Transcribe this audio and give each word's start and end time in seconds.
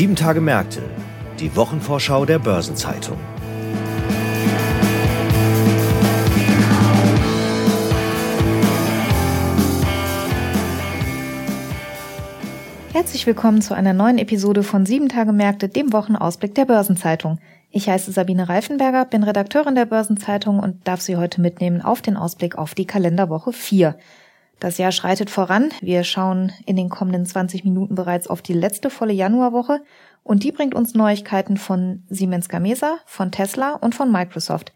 Sieben 0.00 0.16
Tage 0.16 0.40
Märkte, 0.40 0.80
die 1.40 1.54
Wochenvorschau 1.56 2.24
der 2.24 2.38
Börsenzeitung. 2.38 3.18
Herzlich 12.94 13.26
willkommen 13.26 13.60
zu 13.60 13.74
einer 13.74 13.92
neuen 13.92 14.16
Episode 14.16 14.62
von 14.62 14.86
Sieben 14.86 15.10
Tage 15.10 15.32
Märkte, 15.32 15.68
dem 15.68 15.92
Wochenausblick 15.92 16.54
der 16.54 16.64
Börsenzeitung. 16.64 17.38
Ich 17.70 17.90
heiße 17.90 18.10
Sabine 18.10 18.48
Reifenberger, 18.48 19.04
bin 19.04 19.22
Redakteurin 19.22 19.74
der 19.74 19.84
Börsenzeitung 19.84 20.60
und 20.60 20.88
darf 20.88 21.02
Sie 21.02 21.18
heute 21.18 21.42
mitnehmen 21.42 21.82
auf 21.82 22.00
den 22.00 22.16
Ausblick 22.16 22.56
auf 22.56 22.74
die 22.74 22.86
Kalenderwoche 22.86 23.52
4. 23.52 23.96
Das 24.60 24.76
Jahr 24.76 24.92
schreitet 24.92 25.30
voran. 25.30 25.70
Wir 25.80 26.04
schauen 26.04 26.52
in 26.66 26.76
den 26.76 26.90
kommenden 26.90 27.24
20 27.24 27.64
Minuten 27.64 27.94
bereits 27.94 28.28
auf 28.28 28.42
die 28.42 28.52
letzte 28.52 28.90
volle 28.90 29.14
Januarwoche 29.14 29.80
und 30.22 30.44
die 30.44 30.52
bringt 30.52 30.74
uns 30.74 30.94
Neuigkeiten 30.94 31.56
von 31.56 32.04
Siemens 32.10 32.50
Gamesa, 32.50 32.98
von 33.06 33.32
Tesla 33.32 33.72
und 33.72 33.94
von 33.94 34.12
Microsoft. 34.12 34.72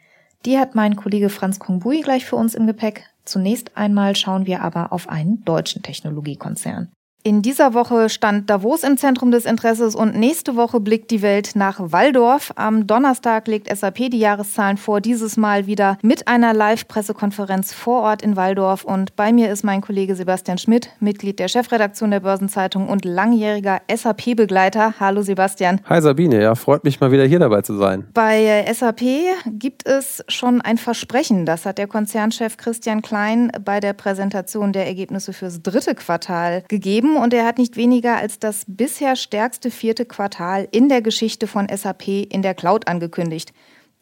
Die 0.47 0.59
hat 0.59 0.75
mein 0.75 0.97
Kollege 0.97 1.28
Franz 1.28 1.59
Kongbui 1.59 2.01
gleich 2.01 2.25
für 2.25 2.37
uns 2.37 2.55
im 2.55 2.66
Gepäck. 2.66 3.05
Zunächst 3.27 3.77
einmal 3.77 4.16
schauen 4.16 4.47
wir 4.47 4.62
aber 4.62 4.91
auf 4.91 5.09
einen 5.09 5.45
deutschen 5.45 5.83
Technologiekonzern. 5.83 6.91
In 7.27 7.41
dieser 7.41 7.73
Woche 7.73 8.10
stand 8.10 8.51
Davos 8.51 8.83
im 8.83 8.98
Zentrum 8.98 9.30
des 9.30 9.46
Interesses 9.46 9.95
und 9.95 10.14
nächste 10.14 10.56
Woche 10.56 10.78
blickt 10.78 11.10
die 11.10 11.23
Welt 11.23 11.52
nach 11.55 11.80
Waldorf. 11.80 12.52
Am 12.56 12.87
Donnerstag 12.87 13.48
legt 13.48 13.74
SAP 13.74 14.10
die 14.10 14.19
Jahreszahlen 14.19 14.77
vor, 14.77 15.00
dieses 15.00 15.38
Mal 15.38 15.66
wieder 15.66 15.97
mit 16.02 16.28
einer 16.28 16.52
Live-Pressekonferenz 16.52 17.73
vor 17.73 18.02
Ort 18.02 18.20
in 18.20 18.37
Waldorf. 18.37 18.84
Und 18.84 19.16
bei 19.16 19.33
mir 19.33 19.50
ist 19.50 19.64
mein 19.64 19.80
Kollege 19.80 20.16
Sebastian 20.16 20.59
Schmidt, 20.59 20.91
Mitglied 21.00 21.39
der 21.39 21.48
Chefredaktion 21.48 22.11
der 22.11 22.20
Börsenzeitung 22.20 22.91
und 22.91 23.06
langjähriger 23.06 23.81
SAP-Begleiter. 23.91 24.97
Hallo 25.00 25.22
Sebastian. 25.22 25.81
Hi 25.88 26.03
Sabine, 26.03 26.42
ja, 26.42 26.55
freut 26.55 26.84
mich 26.84 27.00
mal 27.00 27.11
wieder 27.11 27.25
hier 27.25 27.38
dabei 27.38 27.62
zu 27.62 27.75
sein. 27.78 28.06
Bei 28.12 28.70
SAP 28.70 29.00
gibt 29.47 29.86
es 29.86 30.22
schon 30.28 30.61
ein 30.61 30.77
Versprechen. 30.77 31.47
Das 31.47 31.64
hat 31.64 31.78
der 31.78 31.86
Konzernchef 31.86 32.59
Christian 32.59 33.00
Klein 33.00 33.50
bei 33.64 33.81
der 33.81 33.94
Präsentation 33.94 34.75
der 34.75 34.86
Ergebnisse 34.86 35.33
fürs 35.33 35.62
dritte 35.62 35.94
Quartal 35.94 36.64
gegeben 36.69 37.14
und 37.17 37.34
er 37.34 37.47
hat 37.47 37.59
nicht 37.59 37.77
weniger 37.77 38.17
als 38.17 38.39
das 38.39 38.65
bisher 38.67 39.17
stärkste 39.17 39.70
vierte 39.70 40.05
Quartal 40.05 40.69
in 40.70 40.89
der 40.89 41.03
Geschichte 41.03 41.47
von 41.47 41.69
SAP 41.69 42.09
in 42.09 42.43
der 42.43 42.55
Cloud 42.55 42.89
angekündigt. 42.89 43.53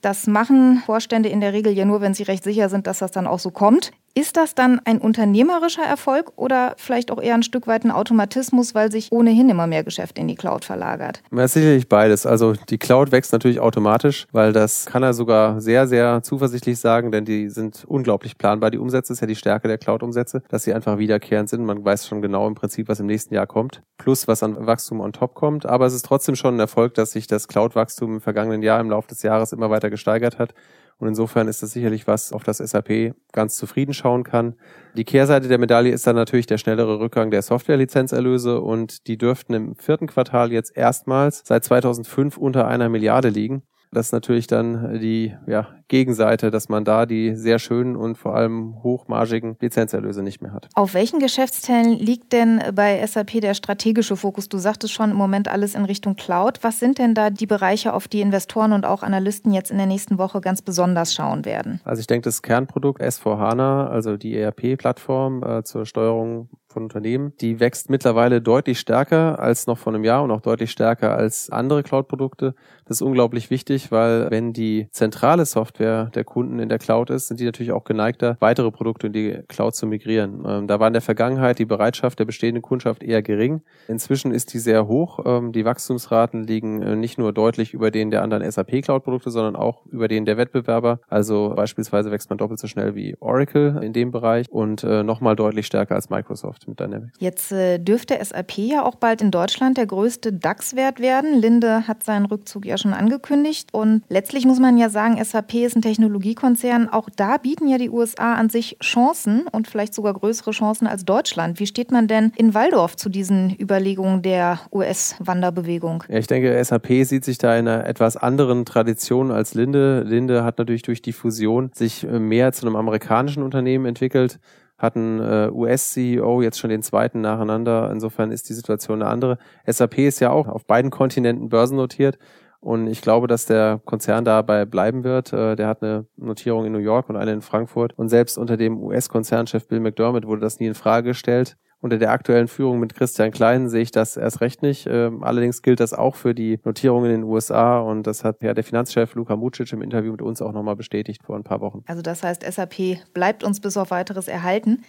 Das 0.00 0.26
machen 0.26 0.82
Vorstände 0.84 1.28
in 1.28 1.40
der 1.40 1.52
Regel 1.52 1.72
ja 1.72 1.84
nur, 1.84 2.00
wenn 2.00 2.14
sie 2.14 2.24
recht 2.24 2.42
sicher 2.42 2.68
sind, 2.68 2.86
dass 2.86 2.98
das 2.98 3.12
dann 3.12 3.26
auch 3.26 3.38
so 3.38 3.50
kommt. 3.50 3.92
Ist 4.14 4.36
das 4.36 4.54
dann 4.54 4.78
ein 4.84 4.98
unternehmerischer 4.98 5.84
Erfolg 5.84 6.32
oder 6.36 6.74
vielleicht 6.76 7.10
auch 7.10 7.20
eher 7.20 7.34
ein 7.34 7.42
Stück 7.42 7.66
weit 7.66 7.84
ein 7.84 7.90
Automatismus, 7.90 8.74
weil 8.74 8.92
sich 8.92 9.10
ohnehin 9.10 9.48
immer 9.48 9.66
mehr 9.66 9.84
Geschäft 9.84 10.18
in 10.18 10.28
die 10.28 10.34
Cloud 10.34 10.66
verlagert? 10.66 11.22
Ja, 11.34 11.48
sicherlich 11.48 11.88
beides. 11.88 12.26
Also 12.26 12.52
die 12.52 12.76
Cloud 12.76 13.10
wächst 13.10 13.32
natürlich 13.32 13.58
automatisch, 13.58 14.26
weil 14.30 14.52
das 14.52 14.84
kann 14.84 15.02
er 15.02 15.14
sogar 15.14 15.62
sehr, 15.62 15.86
sehr 15.86 16.22
zuversichtlich 16.22 16.78
sagen, 16.78 17.10
denn 17.10 17.24
die 17.24 17.48
sind 17.48 17.86
unglaublich 17.86 18.36
planbar. 18.36 18.70
Die 18.70 18.76
Umsätze 18.76 19.14
ist 19.14 19.20
ja 19.20 19.26
die 19.26 19.34
Stärke 19.34 19.66
der 19.66 19.78
Cloud-Umsätze, 19.78 20.42
dass 20.50 20.64
sie 20.64 20.74
einfach 20.74 20.98
wiederkehrend 20.98 21.48
sind. 21.48 21.64
Man 21.64 21.82
weiß 21.82 22.06
schon 22.06 22.20
genau 22.20 22.46
im 22.46 22.54
Prinzip, 22.54 22.88
was 22.88 23.00
im 23.00 23.06
nächsten 23.06 23.32
Jahr 23.32 23.46
kommt, 23.46 23.80
plus 23.96 24.28
was 24.28 24.42
an 24.42 24.66
Wachstum 24.66 25.00
on 25.00 25.14
top 25.14 25.34
kommt. 25.34 25.64
Aber 25.64 25.86
es 25.86 25.94
ist 25.94 26.04
trotzdem 26.04 26.36
schon 26.36 26.56
ein 26.56 26.60
Erfolg, 26.60 26.92
dass 26.94 27.12
sich 27.12 27.28
das 27.28 27.48
Cloud-Wachstum 27.48 28.16
im 28.16 28.20
vergangenen 28.20 28.62
Jahr 28.62 28.78
im 28.78 28.90
Laufe 28.90 29.08
des 29.08 29.22
Jahres 29.22 29.52
immer 29.52 29.70
weiter 29.70 29.88
gesteigert 29.88 30.38
hat. 30.38 30.52
Und 30.98 31.08
insofern 31.08 31.48
ist 31.48 31.62
das 31.62 31.72
sicherlich 31.72 32.06
was, 32.06 32.32
auf 32.32 32.44
das 32.44 32.58
SAP 32.58 33.14
ganz 33.32 33.56
zufrieden 33.56 33.92
schauen 33.92 34.22
kann. 34.22 34.54
Die 34.96 35.04
Kehrseite 35.04 35.48
der 35.48 35.58
Medaille 35.58 35.92
ist 35.92 36.06
dann 36.06 36.16
natürlich 36.16 36.46
der 36.46 36.58
schnellere 36.58 37.00
Rückgang 37.00 37.30
der 37.30 37.42
Softwarelizenzerlöse 37.42 38.60
und 38.60 39.06
die 39.08 39.18
dürften 39.18 39.54
im 39.54 39.76
vierten 39.76 40.06
Quartal 40.06 40.52
jetzt 40.52 40.76
erstmals 40.76 41.42
seit 41.44 41.64
2005 41.64 42.36
unter 42.36 42.68
einer 42.68 42.88
Milliarde 42.88 43.28
liegen. 43.30 43.62
Das 43.94 44.06
ist 44.06 44.12
natürlich 44.12 44.46
dann 44.46 44.98
die 45.00 45.34
ja, 45.46 45.68
Gegenseite, 45.88 46.50
dass 46.50 46.70
man 46.70 46.82
da 46.84 47.04
die 47.04 47.36
sehr 47.36 47.58
schönen 47.58 47.94
und 47.94 48.16
vor 48.16 48.34
allem 48.34 48.82
hochmargigen 48.82 49.56
Lizenzerlöse 49.60 50.22
nicht 50.22 50.40
mehr 50.40 50.54
hat. 50.54 50.70
Auf 50.74 50.94
welchen 50.94 51.18
Geschäftsteilen 51.18 51.98
liegt 51.98 52.32
denn 52.32 52.62
bei 52.74 53.06
SAP 53.06 53.42
der 53.42 53.52
strategische 53.52 54.16
Fokus? 54.16 54.48
Du 54.48 54.56
sagtest 54.56 54.94
schon 54.94 55.10
im 55.10 55.16
Moment 55.16 55.48
alles 55.48 55.74
in 55.74 55.84
Richtung 55.84 56.16
Cloud. 56.16 56.60
Was 56.62 56.78
sind 56.78 56.98
denn 56.98 57.14
da 57.14 57.28
die 57.28 57.44
Bereiche, 57.44 57.92
auf 57.92 58.08
die 58.08 58.22
Investoren 58.22 58.72
und 58.72 58.86
auch 58.86 59.02
Analysten 59.02 59.52
jetzt 59.52 59.70
in 59.70 59.76
der 59.76 59.86
nächsten 59.86 60.16
Woche 60.16 60.40
ganz 60.40 60.62
besonders 60.62 61.12
schauen 61.12 61.44
werden? 61.44 61.82
Also 61.84 62.00
ich 62.00 62.06
denke, 62.06 62.24
das 62.24 62.40
Kernprodukt 62.40 63.02
S4HANA, 63.02 63.88
also 63.88 64.16
die 64.16 64.34
ERP-Plattform 64.38 65.42
äh, 65.42 65.64
zur 65.64 65.84
Steuerung 65.84 66.48
von 66.72 66.84
Unternehmen, 66.84 67.32
die 67.40 67.60
wächst 67.60 67.90
mittlerweile 67.90 68.40
deutlich 68.40 68.80
stärker 68.80 69.38
als 69.38 69.66
noch 69.66 69.78
vor 69.78 69.94
einem 69.94 70.04
Jahr 70.04 70.22
und 70.22 70.30
auch 70.30 70.40
deutlich 70.40 70.70
stärker 70.70 71.14
als 71.14 71.50
andere 71.50 71.82
Cloud-Produkte. 71.82 72.54
Das 72.84 72.98
ist 72.98 73.02
unglaublich 73.02 73.50
wichtig, 73.50 73.92
weil 73.92 74.30
wenn 74.30 74.52
die 74.52 74.88
zentrale 74.90 75.46
Software 75.46 76.10
der 76.14 76.24
Kunden 76.24 76.58
in 76.58 76.68
der 76.68 76.78
Cloud 76.78 77.10
ist, 77.10 77.28
sind 77.28 77.38
die 77.40 77.44
natürlich 77.44 77.72
auch 77.72 77.84
geneigter, 77.84 78.36
weitere 78.40 78.70
Produkte 78.70 79.06
in 79.06 79.12
die 79.12 79.38
Cloud 79.48 79.74
zu 79.74 79.86
migrieren. 79.86 80.42
Ähm, 80.46 80.66
da 80.66 80.80
war 80.80 80.88
in 80.88 80.92
der 80.92 81.02
Vergangenheit 81.02 81.58
die 81.58 81.64
Bereitschaft 81.64 82.18
der 82.18 82.24
bestehenden 82.24 82.62
Kundschaft 82.62 83.02
eher 83.02 83.22
gering. 83.22 83.62
Inzwischen 83.88 84.32
ist 84.32 84.52
die 84.52 84.58
sehr 84.58 84.88
hoch. 84.88 85.20
Ähm, 85.24 85.52
die 85.52 85.64
Wachstumsraten 85.64 86.44
liegen 86.44 86.82
äh, 86.82 86.96
nicht 86.96 87.18
nur 87.18 87.32
deutlich 87.32 87.74
über 87.74 87.90
denen 87.90 88.10
der 88.10 88.22
anderen 88.22 88.50
SAP 88.50 88.82
Cloud-Produkte, 88.82 89.30
sondern 89.30 89.56
auch 89.56 89.86
über 89.86 90.08
denen 90.08 90.26
der 90.26 90.36
Wettbewerber. 90.36 91.00
Also 91.08 91.52
beispielsweise 91.54 92.10
wächst 92.10 92.30
man 92.30 92.38
doppelt 92.38 92.58
so 92.58 92.66
schnell 92.66 92.94
wie 92.94 93.16
Oracle 93.20 93.80
in 93.82 93.92
dem 93.92 94.10
Bereich 94.10 94.46
und 94.50 94.82
äh, 94.84 95.02
nochmal 95.02 95.36
deutlich 95.36 95.66
stärker 95.66 95.94
als 95.94 96.10
Microsoft 96.10 96.61
mit 96.66 96.80
Dynamics. 96.80 97.12
Jetzt 97.18 97.52
äh, 97.52 97.78
dürfte 97.78 98.18
SAP 98.22 98.58
ja 98.58 98.84
auch 98.84 98.96
bald 98.96 99.22
in 99.22 99.30
Deutschland 99.30 99.76
der 99.76 99.86
größte 99.86 100.32
DAX-Wert 100.32 101.00
werden. 101.00 101.38
Linde 101.38 101.86
hat 101.86 102.02
seinen 102.02 102.26
Rückzug 102.26 102.66
ja 102.66 102.78
schon 102.78 102.94
angekündigt. 102.94 103.68
Und 103.72 104.02
letztlich 104.08 104.44
muss 104.44 104.58
man 104.60 104.78
ja 104.78 104.88
sagen, 104.88 105.22
SAP 105.22 105.54
ist 105.54 105.76
ein 105.76 105.82
Technologiekonzern. 105.82 106.88
Auch 106.88 107.08
da 107.14 107.36
bieten 107.38 107.68
ja 107.68 107.78
die 107.78 107.90
USA 107.90 108.34
an 108.34 108.48
sich 108.48 108.76
Chancen 108.82 109.46
und 109.50 109.68
vielleicht 109.68 109.94
sogar 109.94 110.14
größere 110.14 110.52
Chancen 110.52 110.86
als 110.86 111.04
Deutschland. 111.04 111.60
Wie 111.60 111.66
steht 111.66 111.90
man 111.90 112.08
denn 112.08 112.32
in 112.36 112.54
Waldorf 112.54 112.96
zu 112.96 113.08
diesen 113.08 113.56
Überlegungen 113.58 114.22
der 114.22 114.60
US-Wanderbewegung? 114.72 116.04
Ja, 116.08 116.18
ich 116.18 116.26
denke, 116.26 116.62
SAP 116.62 117.04
sieht 117.04 117.24
sich 117.24 117.38
da 117.38 117.56
in 117.56 117.68
einer 117.68 117.86
etwas 117.86 118.16
anderen 118.16 118.64
Tradition 118.64 119.30
als 119.30 119.54
Linde. 119.54 120.02
Linde 120.02 120.44
hat 120.44 120.58
natürlich 120.58 120.82
durch 120.82 121.02
die 121.02 121.12
Fusion 121.12 121.70
sich 121.74 122.04
äh, 122.04 122.18
mehr 122.18 122.52
zu 122.52 122.66
einem 122.66 122.76
amerikanischen 122.76 123.42
Unternehmen 123.42 123.86
entwickelt 123.86 124.38
hatten 124.82 125.20
äh, 125.20 125.48
US-CEO 125.50 126.42
jetzt 126.42 126.58
schon 126.58 126.68
den 126.70 126.82
zweiten 126.82 127.20
nacheinander. 127.20 127.90
Insofern 127.92 128.32
ist 128.32 128.48
die 128.48 128.54
Situation 128.54 129.00
eine 129.00 129.10
andere. 129.10 129.38
SAP 129.64 129.98
ist 129.98 130.20
ja 130.20 130.30
auch 130.30 130.48
auf 130.48 130.66
beiden 130.66 130.90
Kontinenten 130.90 131.48
börsennotiert. 131.48 132.18
Und 132.58 132.88
ich 132.88 133.00
glaube, 133.00 133.28
dass 133.28 133.46
der 133.46 133.80
Konzern 133.84 134.24
dabei 134.24 134.64
bleiben 134.64 135.04
wird. 135.04 135.32
Äh, 135.32 135.54
der 135.54 135.68
hat 135.68 135.82
eine 135.82 136.06
Notierung 136.16 136.66
in 136.66 136.72
New 136.72 136.78
York 136.78 137.08
und 137.08 137.16
eine 137.16 137.32
in 137.32 137.42
Frankfurt. 137.42 137.96
Und 137.96 138.08
selbst 138.08 138.36
unter 138.36 138.56
dem 138.56 138.82
US-Konzernchef 138.82 139.68
Bill 139.68 139.80
McDermott 139.80 140.26
wurde 140.26 140.40
das 140.40 140.58
nie 140.58 140.66
in 140.66 140.74
Frage 140.74 141.10
gestellt. 141.10 141.56
Unter 141.82 141.98
der 141.98 142.12
aktuellen 142.12 142.46
Führung 142.46 142.78
mit 142.78 142.94
Christian 142.94 143.32
Klein 143.32 143.68
sehe 143.68 143.82
ich 143.82 143.90
das 143.90 144.16
erst 144.16 144.40
recht 144.40 144.62
nicht. 144.62 144.86
Ähm, 144.88 145.24
allerdings 145.24 145.62
gilt 145.62 145.80
das 145.80 145.92
auch 145.92 146.14
für 146.14 146.32
die 146.32 146.60
Notierungen 146.64 147.10
in 147.10 147.22
den 147.22 147.24
USA 147.28 147.80
und 147.80 148.06
das 148.06 148.22
hat 148.22 148.40
ja 148.40 148.54
der 148.54 148.62
Finanzchef 148.62 149.16
Luka 149.16 149.34
Mucic 149.34 149.72
im 149.72 149.82
Interview 149.82 150.12
mit 150.12 150.22
uns 150.22 150.40
auch 150.40 150.52
nochmal 150.52 150.76
bestätigt 150.76 151.24
vor 151.24 151.34
ein 151.34 151.42
paar 151.42 151.60
Wochen. 151.60 151.82
Also 151.88 152.00
das 152.00 152.22
heißt, 152.22 152.44
SAP 152.44 152.98
bleibt 153.12 153.42
uns 153.42 153.58
bis 153.58 153.76
auf 153.76 153.90
weiteres 153.90 154.28
erhalten. 154.28 154.84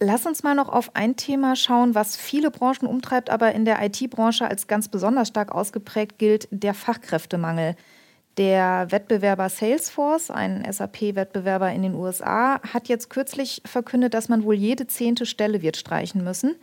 Lass 0.00 0.26
uns 0.26 0.42
mal 0.42 0.56
noch 0.56 0.68
auf 0.68 0.96
ein 0.96 1.14
Thema 1.14 1.54
schauen, 1.54 1.94
was 1.94 2.16
viele 2.16 2.50
Branchen 2.50 2.88
umtreibt, 2.88 3.30
aber 3.30 3.52
in 3.52 3.64
der 3.64 3.80
IT-Branche 3.84 4.48
als 4.48 4.66
ganz 4.66 4.88
besonders 4.88 5.28
stark 5.28 5.52
ausgeprägt 5.52 6.18
gilt, 6.18 6.48
der 6.50 6.74
Fachkräftemangel. 6.74 7.76
Der 8.36 8.90
Wettbewerber 8.90 9.48
Salesforce, 9.48 10.30
ein 10.30 10.64
SAP-Wettbewerber 10.70 11.70
in 11.72 11.82
den 11.82 11.94
USA, 11.94 12.60
hat 12.62 12.88
jetzt 12.88 13.08
kürzlich 13.08 13.62
verkündet, 13.64 14.12
dass 14.12 14.28
man 14.28 14.42
wohl 14.42 14.54
jede 14.54 14.88
zehnte 14.88 15.24
Stelle 15.24 15.62
wird 15.62 15.76
streichen 15.76 16.24
müssen. 16.24 16.56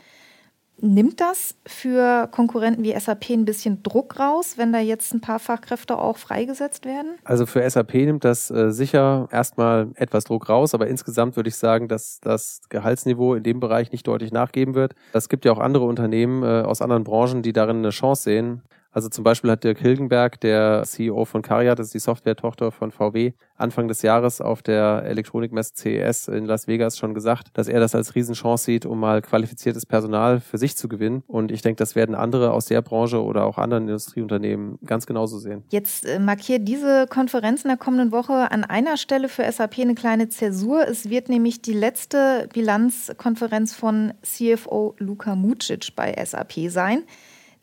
Nimmt 0.84 1.22
das 1.22 1.56
für 1.68 2.28
Konkurrenten 2.32 2.84
wie 2.84 3.00
SAP 3.00 3.30
ein 3.30 3.46
bisschen 3.46 3.84
Druck 3.84 4.20
raus, 4.20 4.56
wenn 4.58 4.74
da 4.74 4.80
jetzt 4.80 5.14
ein 5.14 5.22
paar 5.22 5.38
Fachkräfte 5.38 5.98
auch 5.98 6.18
freigesetzt 6.18 6.86
werden? 6.86 7.20
Also 7.24 7.46
für 7.46 7.70
SAP 7.70 7.94
nimmt 7.94 8.26
das 8.26 8.50
äh, 8.50 8.72
sicher 8.72 9.30
erstmal 9.32 9.90
etwas 9.96 10.24
Druck 10.24 10.50
raus, 10.50 10.74
aber 10.74 10.88
insgesamt 10.88 11.36
würde 11.36 11.50
ich 11.50 11.56
sagen, 11.56 11.88
dass 11.88 12.20
das 12.20 12.62
Gehaltsniveau 12.70 13.36
in 13.36 13.44
dem 13.44 13.60
Bereich 13.60 13.92
nicht 13.92 14.08
deutlich 14.08 14.32
nachgeben 14.32 14.74
wird. 14.74 14.96
Es 15.14 15.30
gibt 15.30 15.46
ja 15.46 15.52
auch 15.52 15.60
andere 15.60 15.86
Unternehmen 15.86 16.42
äh, 16.42 16.64
aus 16.64 16.82
anderen 16.82 17.04
Branchen, 17.04 17.44
die 17.44 17.54
darin 17.54 17.78
eine 17.78 17.92
Chance 17.92 18.24
sehen. 18.24 18.64
Also 18.92 19.08
zum 19.08 19.24
Beispiel 19.24 19.50
hat 19.50 19.64
Dirk 19.64 19.80
Hilgenberg, 19.80 20.40
der 20.42 20.84
CEO 20.84 21.24
von 21.24 21.42
Caria, 21.42 21.76
das 21.76 21.88
ist 21.88 21.94
die 21.94 22.00
Software-Tochter 22.00 22.72
von 22.72 22.92
VW, 22.92 23.32
Anfang 23.56 23.88
des 23.88 24.02
Jahres 24.02 24.42
auf 24.42 24.62
der 24.62 25.04
Elektronikmesse 25.06 25.74
CES 25.76 26.28
in 26.28 26.46
Las 26.46 26.68
Vegas 26.68 26.98
schon 26.98 27.14
gesagt, 27.14 27.50
dass 27.54 27.70
er 27.70 27.80
das 27.80 27.96
als 27.96 28.16
Riesenchance 28.16 28.66
sieht, 28.66 28.86
um 28.86 29.00
mal 29.00 29.22
qualifiziertes 29.22 29.86
Personal 29.86 30.42
für 30.42 30.58
sich 30.58 30.76
zu 30.76 30.90
gewinnen. 30.90 31.24
Und 31.28 31.52
ich 31.52 31.62
denke, 31.62 31.78
das 31.78 31.96
werden 31.96 32.16
andere 32.16 32.52
aus 32.52 32.66
der 32.66 32.82
Branche 32.82 33.24
oder 33.24 33.46
auch 33.46 33.58
anderen 33.58 33.84
Industrieunternehmen 33.84 34.78
ganz 34.86 35.06
genauso 35.06 35.40
sehen. 35.40 35.64
Jetzt 35.70 36.06
äh, 36.06 36.20
markiert 36.20 36.68
diese 36.68 37.06
Konferenz 37.08 37.64
in 37.64 37.70
der 37.70 37.78
kommenden 37.78 38.12
Woche 38.12 38.52
an 38.52 38.66
einer 38.66 38.98
Stelle 38.98 39.30
für 39.30 39.50
SAP 39.50 39.80
eine 39.80 39.96
kleine 39.96 40.28
Zäsur. 40.28 40.88
Es 40.88 41.10
wird 41.10 41.30
nämlich 41.30 41.62
die 41.62 41.74
letzte 41.74 42.50
Bilanzkonferenz 42.54 43.74
von 43.74 44.14
CFO 44.22 44.96
Luka 44.98 45.36
Mucic 45.36 45.96
bei 45.96 46.14
SAP 46.26 46.70
sein. 46.70 47.04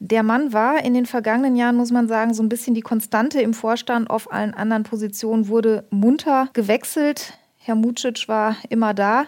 Der 0.01 0.23
Mann 0.23 0.53
war 0.53 0.85
in 0.85 0.95
den 0.95 1.07
vergangenen 1.07 1.57
Jahren, 1.57 1.77
muss 1.77 1.91
man 1.91 2.07
sagen, 2.07 2.33
so 2.33 2.43
ein 2.43 2.49
bisschen 2.49 2.75
die 2.75 2.83
Konstante 2.83 3.41
im 3.41 3.53
Vorstand. 3.53 4.11
Auf 4.11 4.33
allen 4.33 4.55
anderen 4.55 4.85
Positionen 4.85 5.49
wurde 5.49 5.85
munter 5.91 6.49
gewechselt. 6.53 7.35
Herr 7.57 7.75
Mucic 7.75 8.29
war 8.29 8.57
immer 8.69 8.95
da. 8.95 9.25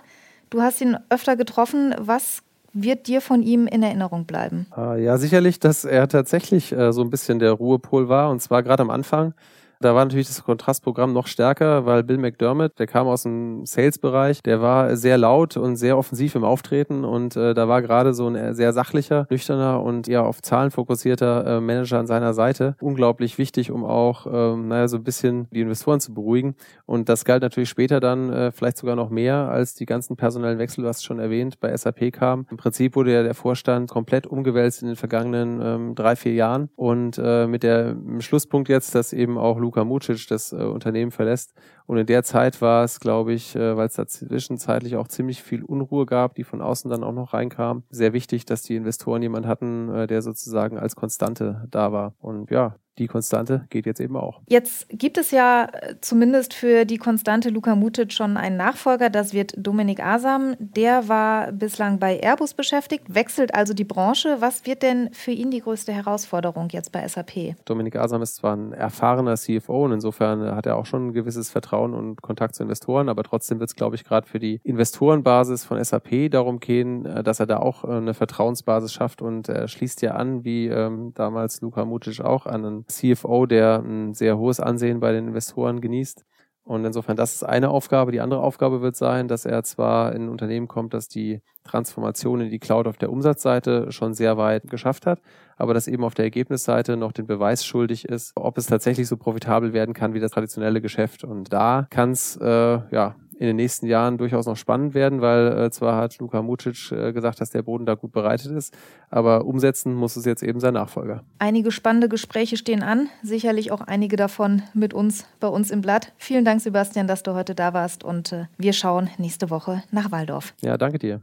Du 0.49 0.63
hast 0.63 0.81
ihn 0.81 0.97
öfter 1.09 1.37
getroffen. 1.37 1.95
Was 1.99 2.43
wird 2.73 3.09
dir 3.09 3.21
von 3.21 3.43
ihm 3.43 3.67
in 3.67 3.83
Erinnerung 3.83 4.27
bleiben? 4.27 4.67
Ah, 4.71 4.95
ja, 4.95 5.19
sicherlich, 5.19 5.59
dass 5.59 5.85
er 5.85 6.09
tatsächlich 6.09 6.71
äh, 6.73 6.93
so 6.93 7.03
ein 7.03 7.11
bisschen 7.11 7.41
der 7.41 7.53
Ruhepol 7.53 8.09
war. 8.09 8.31
Und 8.31 8.41
zwar 8.41 8.63
gerade 8.63 8.83
am 8.83 8.91
Anfang 8.91 9.35
da 9.81 9.95
war 9.95 10.05
natürlich 10.05 10.27
das 10.27 10.45
Kontrastprogramm 10.45 11.15
noch 11.15 11.27
stärker, 11.27 11.87
weil 11.87 12.05
Bill 12.05 12.19
McDermott, 12.19 12.79
der 12.79 12.87
kam 12.87 13.07
aus 13.07 13.23
dem 13.23 13.65
Sales-Bereich, 13.65 14.43
der 14.43 14.61
war 14.61 14.95
sehr 14.95 15.17
laut 15.17 15.57
und 15.57 15.77
sehr 15.77 15.97
offensiv 15.97 16.35
im 16.35 16.45
Auftreten 16.45 17.03
und 17.05 17.35
äh, 17.35 17.55
da 17.55 17.67
war 17.67 17.81
gerade 17.81 18.13
so 18.13 18.29
ein 18.29 18.55
sehr 18.55 18.75
sachlicher, 18.75 19.27
nüchterner 19.31 19.83
und 19.83 20.07
eher 20.07 20.27
auf 20.27 20.43
Zahlen 20.43 20.71
fokussierter 20.71 21.47
äh, 21.47 21.61
Manager 21.63 21.99
an 21.99 22.07
seiner 22.07 22.35
Seite. 22.35 22.77
Unglaublich 22.81 23.39
wichtig, 23.39 23.71
um 23.71 23.87
auch, 23.87 24.27
ähm, 24.31 24.69
naja, 24.69 24.87
so 24.87 24.99
ein 24.99 25.05
bisschen 25.05 25.49
die 25.51 25.63
Investoren 25.63 26.01
zu 26.01 26.13
beruhigen. 26.13 26.57
Und 26.85 27.09
das 27.09 27.25
galt 27.25 27.43
natürlich 27.43 27.71
später 27.71 28.01
dann 28.01 28.31
äh, 28.31 28.53
vielleicht 28.53 28.77
sogar 28.77 28.97
noch 28.97 29.09
mehr, 29.09 29.49
als 29.49 29.75
die 29.75 29.87
ganzen 29.87 30.17
personellen 30.17 30.59
Wechsel, 30.59 30.87
hast 30.87 31.05
schon 31.05 31.19
erwähnt, 31.19 31.59
bei 31.59 31.75
SAP 31.75 32.13
kam. 32.13 32.47
Im 32.51 32.59
Prinzip 32.59 32.97
wurde 32.97 33.15
ja 33.15 33.23
der 33.23 33.35
Vorstand 33.35 33.89
komplett 33.89 34.27
umgewälzt 34.27 34.83
in 34.83 34.89
den 34.89 34.97
vergangenen 34.97 35.61
ähm, 35.63 35.95
drei, 35.95 36.17
vier 36.17 36.35
Jahren 36.35 36.69
und 36.77 37.19
äh, 37.23 37.47
mit 37.47 37.63
der 37.63 37.97
Schlusspunkt 38.19 38.69
jetzt, 38.69 38.95
dass 38.95 39.15
eben 39.15 39.39
auch 39.39 39.59
Luka 39.71 39.85
Mucic 39.85 40.27
das 40.27 40.53
äh, 40.53 40.57
Unternehmen 40.57 41.13
verlässt. 41.13 41.55
Und 41.87 41.97
in 41.97 42.07
der 42.07 42.25
Zeit 42.25 42.61
war 42.61 42.83
es, 42.83 42.99
glaube 42.99 43.33
ich, 43.33 43.55
äh, 43.55 43.77
weil 43.77 43.87
es 43.87 43.95
da 43.95 44.05
zwischenzeitlich 44.05 44.97
auch 44.97 45.07
ziemlich 45.07 45.45
viel 45.45 45.63
Unruhe 45.63 46.07
gab, 46.07 46.35
die 46.35 46.43
von 46.43 46.61
außen 46.61 46.91
dann 46.91 47.05
auch 47.05 47.13
noch 47.13 47.35
reinkam, 47.35 47.85
sehr 47.89 48.13
wichtig, 48.13 48.45
dass 48.47 48.63
die 48.63 48.75
Investoren 48.75 49.23
jemand 49.23 49.47
hatten, 49.47 49.89
äh, 49.95 50.07
der 50.09 50.23
sozusagen 50.23 50.77
als 50.77 50.97
Konstante 50.97 51.69
da 51.71 51.93
war. 51.93 52.15
Und 52.19 52.51
ja, 52.51 52.75
die 53.01 53.09
Konstante 53.09 53.67
geht 53.71 53.87
jetzt 53.87 53.99
eben 53.99 54.17
auch. 54.17 54.41
Jetzt 54.47 54.87
gibt 54.91 55.17
es 55.17 55.31
ja 55.31 55.65
äh, 55.73 55.95
zumindest 56.01 56.53
für 56.53 56.85
die 56.85 56.99
Konstante 56.99 57.49
Luka 57.49 57.75
Mutic 57.75 58.13
schon 58.13 58.37
einen 58.37 58.59
Nachfolger, 58.59 59.09
das 59.09 59.33
wird 59.33 59.55
Dominik 59.57 60.05
Asam. 60.05 60.55
Der 60.59 61.09
war 61.09 61.51
bislang 61.51 61.99
bei 61.99 62.21
Airbus 62.21 62.53
beschäftigt, 62.53 63.15
wechselt 63.15 63.55
also 63.55 63.73
die 63.73 63.85
Branche. 63.85 64.37
Was 64.41 64.67
wird 64.67 64.83
denn 64.83 65.09
für 65.13 65.31
ihn 65.31 65.51
die 65.51 65.61
größte 65.61 65.93
Herausforderung 65.93 66.69
jetzt 66.71 66.93
bei 66.93 67.07
SAP? 67.09 67.57
Dominik 67.65 67.97
Asam 67.97 68.21
ist 68.21 68.37
zwar 68.37 68.55
ein 68.55 68.73
erfahrener 68.73 69.37
CFO 69.37 69.87
und 69.87 69.93
insofern 69.93 70.55
hat 70.55 70.67
er 70.67 70.77
auch 70.77 70.87
schon 70.87 71.09
ein 71.09 71.13
gewisses 71.13 71.51
Vertrauen 71.51 71.95
und 71.95 72.21
Kontakt 72.21 72.55
zu 72.55 72.63
Investoren, 72.63 73.09
aber 73.09 73.23
trotzdem 73.23 73.61
wird 73.61 73.71
es, 73.71 73.77
glaube 73.77 73.97
ich, 73.97 74.05
gerade 74.05 74.29
für 74.29 74.39
die 74.39 74.61
Investorenbasis 74.63 75.65
von 75.65 75.83
SAP 75.83 76.31
darum 76.31 76.61
gehen, 76.61 77.07
äh, 77.07 77.23
dass 77.23 77.41
er 77.41 77.47
da 77.47 77.61
auch 77.61 77.85
äh, 77.85 77.93
eine 77.93 78.13
Vertrauensbasis 78.13 78.93
schafft 78.93 79.23
und 79.23 79.49
er 79.49 79.69
schließt 79.69 80.03
ja 80.03 80.13
an, 80.13 80.45
wie 80.45 80.67
ähm, 80.67 81.13
damals 81.15 81.63
Luka 81.63 81.87
Mutic 81.87 82.21
auch, 82.21 82.45
an 82.45 82.67
einen 82.67 82.85
CFO, 82.91 83.47
der 83.47 83.81
ein 83.81 84.15
sehr 84.15 84.39
hohes 84.39 84.61
Ansehen 84.61 85.01
bei 85.01 85.13
den 85.13 85.29
Investoren 85.29 85.81
genießt. 85.81 86.25
Und 86.63 86.85
insofern, 86.85 87.17
das 87.17 87.35
ist 87.35 87.43
eine 87.43 87.71
Aufgabe. 87.71 88.13
Die 88.13 88.21
andere 88.21 88.43
Aufgabe 88.43 88.81
wird 88.81 88.95
sein, 88.95 89.27
dass 89.27 89.45
er 89.45 89.65
zwar 89.65 90.15
in 90.15 90.27
ein 90.27 90.29
Unternehmen 90.29 90.69
kommt, 90.69 90.95
das 90.95 91.09
die 91.09 91.41
Transformation 91.65 92.41
in 92.41 92.51
die 92.51 92.59
Cloud 92.59 92.87
auf 92.87 92.97
der 92.97 93.11
Umsatzseite 93.11 93.91
schon 93.91 94.15
sehr 94.15 94.37
weit 94.37 94.69
geschafft 94.69 95.07
hat, 95.07 95.21
aber 95.57 95.75
das 95.75 95.89
eben 95.89 96.05
auf 96.05 96.15
der 96.15 96.27
Ergebnisseite 96.27 96.97
noch 96.97 97.13
den 97.13 97.27
Beweis 97.27 97.65
schuldig 97.65 98.05
ist, 98.05 98.33
ob 98.37 98.57
es 98.57 98.67
tatsächlich 98.67 99.09
so 99.09 99.17
profitabel 99.17 99.73
werden 99.73 99.95
kann 99.95 100.15
wie 100.15 100.21
das 100.21 100.31
traditionelle 100.31 100.81
Geschäft. 100.81 101.25
Und 101.25 101.53
da 101.53 101.87
kann 101.91 102.13
es 102.13 102.37
äh, 102.37 102.47
ja 102.47 103.17
in 103.41 103.47
den 103.47 103.57
nächsten 103.57 103.87
Jahren 103.87 104.19
durchaus 104.19 104.45
noch 104.45 104.57
spannend 104.57 104.93
werden, 104.93 105.23
weil 105.23 105.59
äh, 105.59 105.71
zwar 105.71 105.97
hat 105.97 106.19
Luka 106.19 106.43
Mucic 106.43 106.93
äh, 106.93 107.11
gesagt, 107.15 107.41
dass 107.41 107.49
der 107.49 107.63
Boden 107.63 107.87
da 107.87 107.95
gut 107.95 108.13
bereitet 108.13 108.53
ist, 108.53 108.77
aber 109.09 109.47
umsetzen 109.47 109.95
muss 109.95 110.15
es 110.17 110.27
jetzt 110.27 110.43
eben 110.43 110.61
sein 110.61 110.75
Nachfolger. 110.75 111.25
Einige 111.39 111.71
spannende 111.71 112.11
Gespräche 112.11 112.59
stehen 112.59 112.83
an, 112.83 113.09
sicherlich 113.23 113.73
auch 113.73 113.81
einige 113.81 114.17
davon 114.17 114.63
mit 114.75 114.93
uns 114.93 115.27
bei 115.41 115.49
uns 115.49 115.71
im 115.71 115.81
Blatt. 115.81 116.13
Vielen 116.19 116.45
Dank, 116.45 116.61
Sebastian, 116.61 117.07
dass 117.07 117.23
du 117.23 117.35
heute 117.35 117.55
da 117.55 117.73
warst 117.73 118.05
und 118.05 118.31
äh, 118.33 118.45
wir 118.59 118.75
schauen 118.75 119.09
nächste 119.17 119.49
Woche 119.49 119.83
nach 119.91 120.13
Waldorf. 120.13 120.53
Ja, 120.61 120.77
danke 120.77 120.99
dir. 120.99 121.23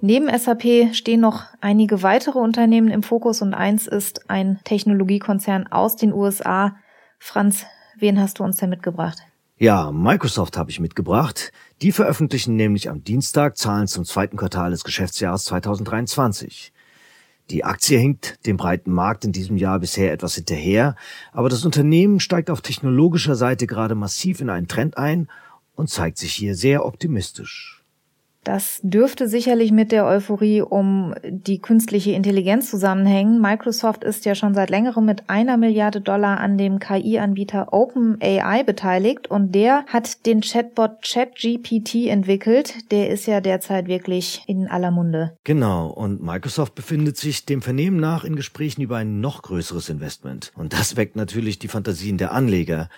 Neben 0.00 0.28
SAP 0.38 0.94
stehen 0.94 1.20
noch 1.20 1.42
einige 1.60 2.04
weitere 2.04 2.38
Unternehmen 2.38 2.88
im 2.88 3.02
Fokus 3.02 3.42
und 3.42 3.52
eins 3.52 3.88
ist 3.88 4.30
ein 4.30 4.60
Technologiekonzern 4.62 5.66
aus 5.66 5.96
den 5.96 6.12
USA. 6.12 6.76
Franz, 7.18 7.66
wen 7.98 8.20
hast 8.20 8.38
du 8.38 8.44
uns 8.44 8.58
denn 8.58 8.70
mitgebracht? 8.70 9.18
Ja, 9.60 9.90
Microsoft 9.90 10.56
habe 10.56 10.70
ich 10.70 10.78
mitgebracht. 10.78 11.50
Die 11.82 11.90
veröffentlichen 11.90 12.54
nämlich 12.54 12.88
am 12.88 13.02
Dienstag 13.02 13.56
Zahlen 13.56 13.88
zum 13.88 14.04
zweiten 14.04 14.36
Quartal 14.36 14.70
des 14.70 14.84
Geschäftsjahres 14.84 15.42
2023. 15.46 16.72
Die 17.50 17.64
Aktie 17.64 17.98
hinkt 17.98 18.46
dem 18.46 18.56
breiten 18.56 18.92
Markt 18.92 19.24
in 19.24 19.32
diesem 19.32 19.56
Jahr 19.56 19.80
bisher 19.80 20.12
etwas 20.12 20.36
hinterher, 20.36 20.94
aber 21.32 21.48
das 21.48 21.64
Unternehmen 21.64 22.20
steigt 22.20 22.50
auf 22.50 22.60
technologischer 22.60 23.34
Seite 23.34 23.66
gerade 23.66 23.96
massiv 23.96 24.40
in 24.40 24.48
einen 24.48 24.68
Trend 24.68 24.96
ein 24.96 25.28
und 25.74 25.90
zeigt 25.90 26.18
sich 26.18 26.34
hier 26.34 26.54
sehr 26.54 26.84
optimistisch. 26.84 27.77
Das 28.44 28.80
dürfte 28.82 29.28
sicherlich 29.28 29.72
mit 29.72 29.92
der 29.92 30.06
Euphorie 30.06 30.62
um 30.62 31.14
die 31.24 31.58
künstliche 31.58 32.12
Intelligenz 32.12 32.70
zusammenhängen. 32.70 33.40
Microsoft 33.40 34.04
ist 34.04 34.24
ja 34.24 34.34
schon 34.34 34.54
seit 34.54 34.70
längerem 34.70 35.04
mit 35.04 35.28
einer 35.28 35.56
Milliarde 35.56 36.00
Dollar 36.00 36.38
an 36.40 36.56
dem 36.56 36.78
KI-Anbieter 36.78 37.72
OpenAI 37.72 38.62
beteiligt 38.62 39.28
und 39.28 39.54
der 39.54 39.84
hat 39.86 40.24
den 40.24 40.40
Chatbot 40.40 41.02
ChatGPT 41.02 42.06
entwickelt. 42.06 42.90
Der 42.90 43.10
ist 43.10 43.26
ja 43.26 43.40
derzeit 43.40 43.86
wirklich 43.86 44.42
in 44.46 44.66
aller 44.68 44.90
Munde. 44.90 45.36
Genau, 45.44 45.88
und 45.88 46.22
Microsoft 46.22 46.74
befindet 46.74 47.16
sich 47.16 47.44
dem 47.44 47.60
Vernehmen 47.60 48.00
nach 48.00 48.24
in 48.24 48.36
Gesprächen 48.36 48.82
über 48.82 48.96
ein 48.96 49.20
noch 49.20 49.42
größeres 49.42 49.88
Investment. 49.88 50.52
Und 50.56 50.72
das 50.72 50.96
weckt 50.96 51.16
natürlich 51.16 51.58
die 51.58 51.68
Fantasien 51.68 52.18
der 52.18 52.32
Anleger. 52.32 52.88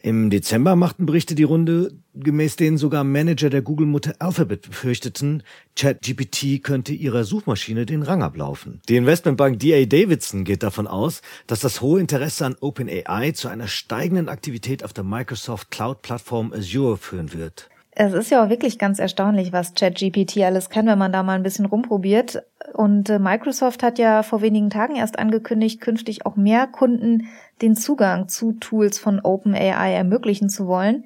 Im 0.00 0.30
Dezember 0.30 0.76
machten 0.76 1.06
Berichte 1.06 1.34
die 1.34 1.42
Runde, 1.42 1.90
gemäß 2.14 2.54
denen 2.54 2.78
sogar 2.78 3.02
Manager 3.02 3.50
der 3.50 3.62
Google-Mutter 3.62 4.14
Alphabet 4.20 4.62
befürchteten, 4.62 5.42
ChatGPT 5.74 6.62
könnte 6.62 6.92
ihrer 6.92 7.24
Suchmaschine 7.24 7.84
den 7.84 8.04
Rang 8.04 8.22
ablaufen. 8.22 8.80
Die 8.88 8.96
Investmentbank 8.96 9.58
DA 9.58 9.84
Davidson 9.86 10.44
geht 10.44 10.62
davon 10.62 10.86
aus, 10.86 11.20
dass 11.48 11.58
das 11.58 11.80
hohe 11.80 12.00
Interesse 12.00 12.46
an 12.46 12.56
OpenAI 12.60 13.32
zu 13.32 13.48
einer 13.48 13.66
steigenden 13.66 14.28
Aktivität 14.28 14.84
auf 14.84 14.92
der 14.92 15.04
Microsoft 15.04 15.72
Cloud-Plattform 15.72 16.52
Azure 16.52 16.96
führen 16.96 17.32
wird. 17.32 17.68
Es 18.00 18.12
ist 18.12 18.30
ja 18.30 18.44
auch 18.44 18.48
wirklich 18.48 18.78
ganz 18.78 19.00
erstaunlich, 19.00 19.52
was 19.52 19.74
ChatGPT 19.74 20.38
alles 20.42 20.70
kann, 20.70 20.86
wenn 20.86 20.98
man 20.98 21.10
da 21.10 21.24
mal 21.24 21.32
ein 21.32 21.42
bisschen 21.42 21.66
rumprobiert. 21.66 22.44
Und 22.74 23.10
äh, 23.10 23.18
Microsoft 23.18 23.82
hat 23.82 23.98
ja 23.98 24.22
vor 24.22 24.40
wenigen 24.40 24.70
Tagen 24.70 24.94
erst 24.94 25.18
angekündigt, 25.18 25.80
künftig 25.80 26.24
auch 26.24 26.36
mehr 26.36 26.68
Kunden 26.68 27.26
den 27.62 27.76
Zugang 27.76 28.28
zu 28.28 28.52
Tools 28.54 28.98
von 28.98 29.20
OpenAI 29.20 29.92
ermöglichen 29.92 30.48
zu 30.48 30.66
wollen. 30.66 31.04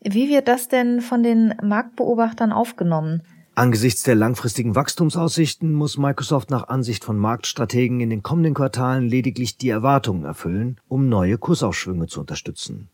Wie 0.00 0.28
wird 0.28 0.48
das 0.48 0.68
denn 0.68 1.00
von 1.00 1.22
den 1.22 1.54
Marktbeobachtern 1.62 2.52
aufgenommen? 2.52 3.22
Angesichts 3.54 4.04
der 4.04 4.14
langfristigen 4.14 4.76
Wachstumsaussichten 4.76 5.72
muss 5.72 5.98
Microsoft 5.98 6.48
nach 6.50 6.68
Ansicht 6.68 7.04
von 7.04 7.18
Marktstrategen 7.18 7.98
in 7.98 8.08
den 8.08 8.22
kommenden 8.22 8.54
Quartalen 8.54 9.08
lediglich 9.08 9.56
die 9.56 9.68
Erwartungen 9.68 10.24
erfüllen, 10.24 10.80
um 10.86 11.08
neue 11.08 11.38
Kursaufschwünge 11.38 12.06
zu 12.06 12.20
unterstützen. 12.20 12.88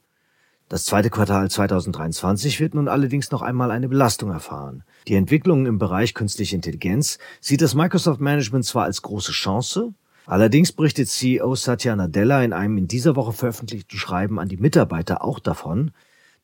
Das 0.70 0.86
zweite 0.86 1.10
Quartal 1.10 1.50
2023 1.50 2.58
wird 2.60 2.74
nun 2.74 2.88
allerdings 2.88 3.30
noch 3.30 3.42
einmal 3.42 3.70
eine 3.70 3.90
Belastung 3.90 4.30
erfahren. 4.30 4.84
Die 5.06 5.16
Entwicklungen 5.16 5.66
im 5.66 5.78
Bereich 5.78 6.14
künstliche 6.14 6.56
Intelligenz 6.56 7.18
sieht 7.42 7.60
das 7.60 7.74
Microsoft 7.74 8.22
Management 8.22 8.64
zwar 8.64 8.84
als 8.84 9.02
große 9.02 9.32
Chance, 9.32 9.92
allerdings 10.26 10.72
berichtet 10.72 11.08
CEO 11.08 11.54
Satya 11.54 11.96
Nadella 11.96 12.42
in 12.44 12.52
einem 12.52 12.78
in 12.78 12.88
dieser 12.88 13.16
Woche 13.16 13.32
veröffentlichten 13.32 13.98
Schreiben 13.98 14.38
an 14.38 14.48
die 14.48 14.56
Mitarbeiter 14.56 15.24
auch 15.24 15.38
davon, 15.38 15.92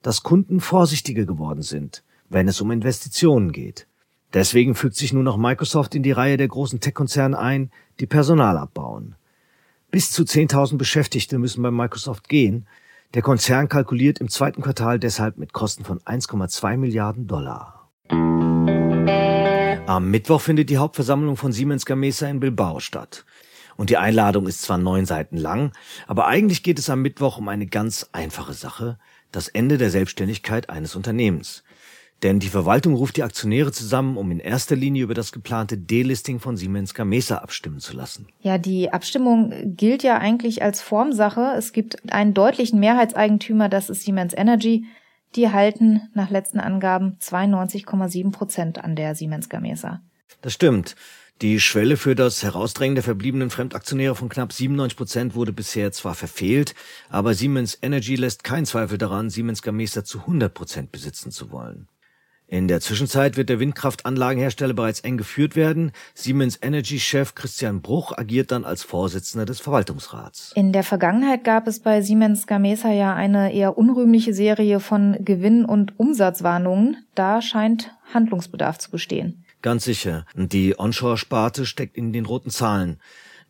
dass 0.02 0.22
Kunden 0.22 0.60
vorsichtiger 0.60 1.24
geworden 1.24 1.62
sind, 1.62 2.02
wenn 2.28 2.48
es 2.48 2.60
um 2.60 2.70
Investitionen 2.70 3.52
geht. 3.52 3.86
Deswegen 4.32 4.74
fügt 4.74 4.94
sich 4.94 5.12
nun 5.12 5.24
noch 5.24 5.36
Microsoft 5.36 5.94
in 5.94 6.02
die 6.02 6.12
Reihe 6.12 6.36
der 6.36 6.48
großen 6.48 6.80
Tech-Konzerne 6.80 7.38
ein, 7.38 7.70
die 7.98 8.06
Personal 8.06 8.56
abbauen. 8.56 9.16
Bis 9.90 10.12
zu 10.12 10.22
10.000 10.22 10.76
Beschäftigte 10.76 11.38
müssen 11.38 11.62
bei 11.62 11.72
Microsoft 11.72 12.28
gehen, 12.28 12.66
der 13.14 13.22
Konzern 13.22 13.68
kalkuliert 13.68 14.20
im 14.20 14.28
zweiten 14.28 14.62
Quartal 14.62 15.00
deshalb 15.00 15.36
mit 15.36 15.52
Kosten 15.52 15.84
von 15.84 15.98
1,2 16.00 16.76
Milliarden 16.76 17.26
Dollar. 17.26 17.88
Am 19.88 20.10
Mittwoch 20.12 20.40
findet 20.40 20.70
die 20.70 20.78
Hauptversammlung 20.78 21.36
von 21.36 21.50
Siemens 21.50 21.84
Gamesa 21.84 22.28
in 22.28 22.38
Bilbao 22.38 22.78
statt. 22.78 23.24
Und 23.80 23.88
die 23.88 23.96
Einladung 23.96 24.46
ist 24.46 24.60
zwar 24.60 24.76
neun 24.76 25.06
Seiten 25.06 25.38
lang, 25.38 25.72
aber 26.06 26.26
eigentlich 26.26 26.62
geht 26.62 26.78
es 26.78 26.90
am 26.90 27.00
Mittwoch 27.00 27.38
um 27.38 27.48
eine 27.48 27.66
ganz 27.66 28.10
einfache 28.12 28.52
Sache, 28.52 28.98
das 29.32 29.48
Ende 29.48 29.78
der 29.78 29.88
Selbstständigkeit 29.88 30.68
eines 30.68 30.96
Unternehmens. 30.96 31.64
Denn 32.22 32.40
die 32.40 32.48
Verwaltung 32.48 32.92
ruft 32.92 33.16
die 33.16 33.22
Aktionäre 33.22 33.72
zusammen, 33.72 34.18
um 34.18 34.30
in 34.32 34.38
erster 34.38 34.76
Linie 34.76 35.04
über 35.04 35.14
das 35.14 35.32
geplante 35.32 35.78
Delisting 35.78 36.40
von 36.40 36.58
Siemens 36.58 36.92
Gamesa 36.92 37.38
abstimmen 37.38 37.78
zu 37.78 37.96
lassen. 37.96 38.28
Ja, 38.42 38.58
die 38.58 38.92
Abstimmung 38.92 39.74
gilt 39.78 40.02
ja 40.02 40.18
eigentlich 40.18 40.62
als 40.62 40.82
Formsache. 40.82 41.54
Es 41.56 41.72
gibt 41.72 42.12
einen 42.12 42.34
deutlichen 42.34 42.80
Mehrheitseigentümer, 42.80 43.70
das 43.70 43.88
ist 43.88 44.02
Siemens 44.02 44.34
Energy. 44.36 44.84
Die 45.36 45.48
halten 45.48 46.02
nach 46.12 46.28
letzten 46.28 46.60
Angaben 46.60 47.16
92,7 47.18 48.30
Prozent 48.30 48.84
an 48.84 48.94
der 48.94 49.14
Siemens 49.14 49.48
Gamesa. 49.48 50.02
Das 50.42 50.52
stimmt. 50.52 50.96
Die 51.42 51.58
Schwelle 51.58 51.96
für 51.96 52.14
das 52.14 52.42
Herausdrängen 52.42 52.96
der 52.96 53.02
verbliebenen 53.02 53.48
Fremdaktionäre 53.48 54.14
von 54.14 54.28
knapp 54.28 54.52
97 54.52 54.94
Prozent 54.94 55.34
wurde 55.34 55.54
bisher 55.54 55.90
zwar 55.90 56.14
verfehlt, 56.14 56.74
aber 57.08 57.32
Siemens 57.32 57.78
Energy 57.80 58.14
lässt 58.14 58.44
keinen 58.44 58.66
Zweifel 58.66 58.98
daran, 58.98 59.30
Siemens 59.30 59.62
Gamesa 59.62 60.04
zu 60.04 60.18
100 60.18 60.52
Prozent 60.52 60.92
besitzen 60.92 61.30
zu 61.30 61.50
wollen. 61.50 61.88
In 62.46 62.68
der 62.68 62.80
Zwischenzeit 62.80 63.38
wird 63.38 63.48
der 63.48 63.58
Windkraftanlagenhersteller 63.58 64.74
bereits 64.74 65.00
eng 65.00 65.16
geführt 65.16 65.56
werden. 65.56 65.92
Siemens 66.12 66.58
Energy-Chef 66.60 67.34
Christian 67.34 67.80
Bruch 67.80 68.12
agiert 68.18 68.50
dann 68.50 68.66
als 68.66 68.82
Vorsitzender 68.82 69.46
des 69.46 69.60
Verwaltungsrats. 69.60 70.52
In 70.56 70.72
der 70.72 70.82
Vergangenheit 70.82 71.44
gab 71.44 71.66
es 71.68 71.80
bei 71.80 72.02
Siemens 72.02 72.46
Gamesa 72.46 72.92
ja 72.92 73.14
eine 73.14 73.54
eher 73.54 73.78
unrühmliche 73.78 74.34
Serie 74.34 74.78
von 74.78 75.16
Gewinn- 75.24 75.64
und 75.64 75.98
Umsatzwarnungen. 75.98 76.98
Da 77.14 77.40
scheint 77.40 77.92
Handlungsbedarf 78.12 78.76
zu 78.78 78.90
bestehen. 78.90 79.44
Ganz 79.62 79.84
sicher. 79.84 80.24
Die 80.34 80.78
Onshore-Sparte 80.78 81.66
steckt 81.66 81.96
in 81.96 82.12
den 82.12 82.26
roten 82.26 82.50
Zahlen. 82.50 82.98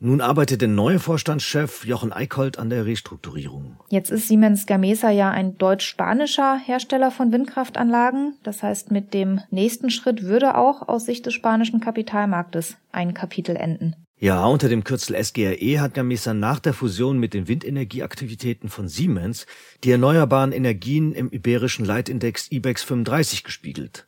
Nun 0.02 0.22
arbeitet 0.22 0.62
der 0.62 0.68
neue 0.68 0.98
Vorstandschef 0.98 1.84
Jochen 1.84 2.10
Eickholt 2.10 2.58
an 2.58 2.70
der 2.70 2.86
Restrukturierung. 2.86 3.76
Jetzt 3.90 4.10
ist 4.10 4.28
Siemens 4.28 4.64
Gamesa 4.64 5.10
ja 5.10 5.30
ein 5.30 5.58
deutsch-spanischer 5.58 6.56
Hersteller 6.56 7.10
von 7.10 7.32
Windkraftanlagen. 7.32 8.34
Das 8.42 8.62
heißt, 8.62 8.90
mit 8.90 9.12
dem 9.12 9.40
nächsten 9.50 9.90
Schritt 9.90 10.22
würde 10.22 10.56
auch 10.56 10.88
aus 10.88 11.04
Sicht 11.04 11.26
des 11.26 11.34
spanischen 11.34 11.80
Kapitalmarktes 11.80 12.78
ein 12.92 13.12
Kapitel 13.12 13.56
enden. 13.56 13.94
Ja, 14.18 14.44
unter 14.46 14.70
dem 14.70 14.84
Kürzel 14.84 15.22
SGRE 15.22 15.80
hat 15.80 15.92
Gamesa 15.92 16.32
nach 16.32 16.60
der 16.60 16.72
Fusion 16.72 17.18
mit 17.18 17.34
den 17.34 17.46
Windenergieaktivitäten 17.46 18.70
von 18.70 18.88
Siemens 18.88 19.44
die 19.84 19.90
erneuerbaren 19.90 20.52
Energien 20.52 21.12
im 21.12 21.30
iberischen 21.30 21.84
Leitindex 21.84 22.50
IBEX 22.50 22.82
35 22.84 23.44
gespiegelt. 23.44 24.06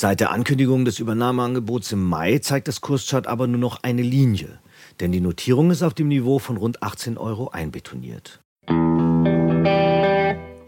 Seit 0.00 0.20
der 0.20 0.30
Ankündigung 0.30 0.86
des 0.86 0.98
Übernahmeangebots 0.98 1.92
im 1.92 2.02
Mai 2.02 2.38
zeigt 2.38 2.68
das 2.68 2.80
Kurschart 2.80 3.26
aber 3.26 3.46
nur 3.46 3.60
noch 3.60 3.82
eine 3.82 4.00
Linie, 4.00 4.58
denn 4.98 5.12
die 5.12 5.20
Notierung 5.20 5.70
ist 5.70 5.82
auf 5.82 5.92
dem 5.92 6.08
Niveau 6.08 6.38
von 6.38 6.56
rund 6.56 6.82
18 6.82 7.18
Euro 7.18 7.48
einbetoniert. 7.48 8.40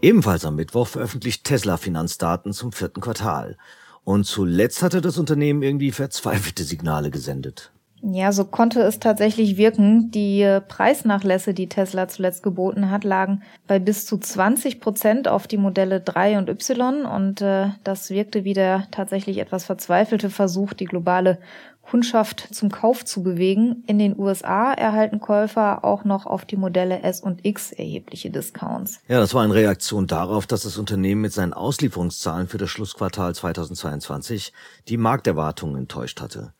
Ebenfalls 0.03 0.45
am 0.45 0.55
Mittwoch 0.55 0.85
veröffentlicht 0.85 1.45
Tesla 1.45 1.77
Finanzdaten 1.77 2.53
zum 2.53 2.71
vierten 2.73 3.01
Quartal. 3.01 3.57
Und 4.03 4.25
zuletzt 4.25 4.83
hatte 4.83 5.01
das 5.01 5.17
Unternehmen 5.17 5.63
irgendwie 5.63 5.91
verzweifelte 5.91 6.63
Signale 6.63 7.09
gesendet. 7.09 7.71
Ja, 8.05 8.33
so 8.33 8.43
konnte 8.43 8.81
es 8.81 8.99
tatsächlich 8.99 9.55
wirken. 9.55 10.11
Die 10.11 10.41
äh, 10.41 10.59
Preisnachlässe, 10.59 11.53
die 11.53 11.69
Tesla 11.69 12.09
zuletzt 12.09 12.43
geboten 12.43 12.91
hat, 12.91 13.05
lagen 13.05 13.43
bei 13.65 13.79
bis 13.79 14.05
zu 14.05 14.17
20 14.17 14.81
Prozent 14.81 15.29
auf 15.29 15.47
die 15.47 15.57
Modelle 15.57 16.01
3 16.01 16.37
und 16.37 16.49
Y 16.49 17.05
und 17.05 17.41
äh, 17.41 17.69
das 17.85 18.09
wirkte 18.09 18.43
wie 18.43 18.53
der 18.53 18.87
tatsächlich 18.91 19.37
etwas 19.37 19.63
verzweifelte 19.63 20.29
Versuch, 20.29 20.73
die 20.73 20.83
globale 20.83 21.39
Kundschaft 21.81 22.53
zum 22.53 22.69
Kauf 22.69 23.05
zu 23.05 23.23
bewegen. 23.23 23.85
In 23.87 23.99
den 23.99 24.19
USA 24.19 24.73
erhalten 24.73 25.21
Käufer 25.21 25.85
auch 25.85 26.03
noch 26.03 26.25
auf 26.25 26.43
die 26.43 26.57
Modelle 26.57 27.03
S 27.03 27.21
und 27.21 27.45
X 27.45 27.71
erhebliche 27.71 28.31
Discounts. 28.31 28.99
Ja, 29.07 29.21
das 29.21 29.33
war 29.33 29.43
eine 29.43 29.53
Reaktion 29.53 30.07
darauf, 30.07 30.45
dass 30.45 30.63
das 30.63 30.77
Unternehmen 30.77 31.21
mit 31.21 31.31
seinen 31.31 31.53
Auslieferungszahlen 31.53 32.49
für 32.49 32.57
das 32.57 32.69
Schlussquartal 32.69 33.33
2022 33.33 34.51
die 34.89 34.97
Markterwartungen 34.97 35.77
enttäuscht 35.77 36.19
hatte. 36.19 36.53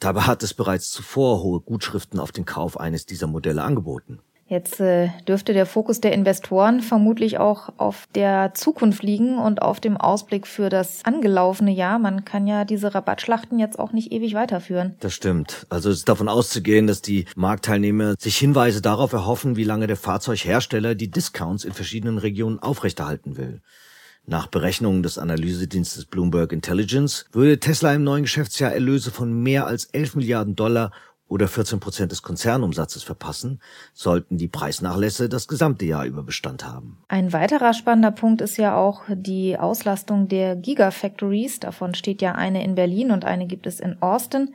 Dabei 0.00 0.22
hat 0.22 0.42
es 0.42 0.54
bereits 0.54 0.90
zuvor 0.90 1.42
hohe 1.42 1.60
Gutschriften 1.60 2.20
auf 2.20 2.32
den 2.32 2.44
Kauf 2.44 2.78
eines 2.78 3.06
dieser 3.06 3.26
Modelle 3.26 3.62
angeboten. 3.62 4.20
Jetzt 4.48 4.80
äh, 4.80 5.10
dürfte 5.28 5.52
der 5.52 5.66
Fokus 5.66 6.00
der 6.00 6.12
Investoren 6.12 6.80
vermutlich 6.80 7.36
auch 7.38 7.68
auf 7.76 8.08
der 8.14 8.54
Zukunft 8.54 9.02
liegen 9.02 9.36
und 9.36 9.60
auf 9.60 9.78
dem 9.78 9.98
Ausblick 9.98 10.46
für 10.46 10.70
das 10.70 11.04
angelaufene 11.04 11.70
Jahr. 11.70 11.98
Man 11.98 12.24
kann 12.24 12.46
ja 12.46 12.64
diese 12.64 12.94
Rabattschlachten 12.94 13.58
jetzt 13.58 13.78
auch 13.78 13.92
nicht 13.92 14.10
ewig 14.10 14.32
weiterführen. 14.32 14.96
Das 15.00 15.12
stimmt. 15.12 15.66
Also 15.68 15.90
es 15.90 15.98
ist 15.98 16.08
davon 16.08 16.30
auszugehen, 16.30 16.86
dass 16.86 17.02
die 17.02 17.26
Marktteilnehmer 17.36 18.14
sich 18.18 18.38
Hinweise 18.38 18.80
darauf 18.80 19.12
erhoffen, 19.12 19.56
wie 19.56 19.64
lange 19.64 19.86
der 19.86 19.98
Fahrzeughersteller 19.98 20.94
die 20.94 21.10
Discounts 21.10 21.64
in 21.64 21.74
verschiedenen 21.74 22.16
Regionen 22.16 22.58
aufrechterhalten 22.58 23.36
will. 23.36 23.60
Nach 24.28 24.46
Berechnungen 24.46 25.02
des 25.02 25.16
Analysedienstes 25.16 26.04
Bloomberg 26.04 26.52
Intelligence 26.52 27.24
würde 27.32 27.60
Tesla 27.60 27.94
im 27.94 28.04
neuen 28.04 28.24
Geschäftsjahr 28.24 28.70
Erlöse 28.70 29.10
von 29.10 29.32
mehr 29.42 29.66
als 29.66 29.86
11 29.86 30.16
Milliarden 30.16 30.54
Dollar 30.54 30.92
oder 31.28 31.48
14 31.48 31.80
Prozent 31.80 32.12
des 32.12 32.20
Konzernumsatzes 32.20 33.02
verpassen, 33.02 33.58
sollten 33.94 34.36
die 34.36 34.48
Preisnachlässe 34.48 35.30
das 35.30 35.48
gesamte 35.48 35.86
Jahr 35.86 36.04
über 36.04 36.22
Bestand 36.22 36.66
haben. 36.66 36.98
Ein 37.08 37.32
weiterer 37.32 37.72
spannender 37.72 38.10
Punkt 38.10 38.42
ist 38.42 38.58
ja 38.58 38.76
auch 38.76 39.04
die 39.08 39.56
Auslastung 39.58 40.28
der 40.28 40.56
Gigafactories. 40.56 41.60
Davon 41.60 41.94
steht 41.94 42.20
ja 42.20 42.32
eine 42.32 42.62
in 42.62 42.74
Berlin 42.74 43.12
und 43.12 43.24
eine 43.24 43.46
gibt 43.46 43.66
es 43.66 43.80
in 43.80 44.02
Austin. 44.02 44.54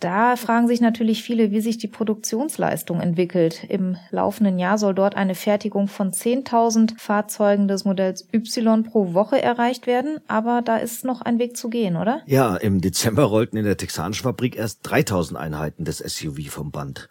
Da 0.00 0.36
fragen 0.36 0.66
sich 0.66 0.80
natürlich 0.80 1.22
viele, 1.22 1.50
wie 1.50 1.60
sich 1.60 1.76
die 1.76 1.86
Produktionsleistung 1.86 3.00
entwickelt. 3.00 3.64
Im 3.68 3.98
laufenden 4.10 4.58
Jahr 4.58 4.78
soll 4.78 4.94
dort 4.94 5.14
eine 5.14 5.34
Fertigung 5.34 5.88
von 5.88 6.10
10.000 6.10 6.98
Fahrzeugen 6.98 7.68
des 7.68 7.84
Modells 7.84 8.26
Y 8.32 8.82
pro 8.82 9.12
Woche 9.12 9.42
erreicht 9.42 9.86
werden, 9.86 10.18
aber 10.26 10.62
da 10.62 10.78
ist 10.78 11.04
noch 11.04 11.20
ein 11.20 11.38
Weg 11.38 11.58
zu 11.58 11.68
gehen, 11.68 11.96
oder? 11.96 12.22
Ja, 12.24 12.56
im 12.56 12.80
Dezember 12.80 13.24
rollten 13.24 13.58
in 13.58 13.64
der 13.64 13.76
texanischen 13.76 14.22
Fabrik 14.22 14.56
erst 14.56 14.86
3.000 14.86 15.36
Einheiten 15.36 15.84
des 15.84 15.98
SUV 15.98 16.48
vom 16.48 16.70
Band. 16.70 17.10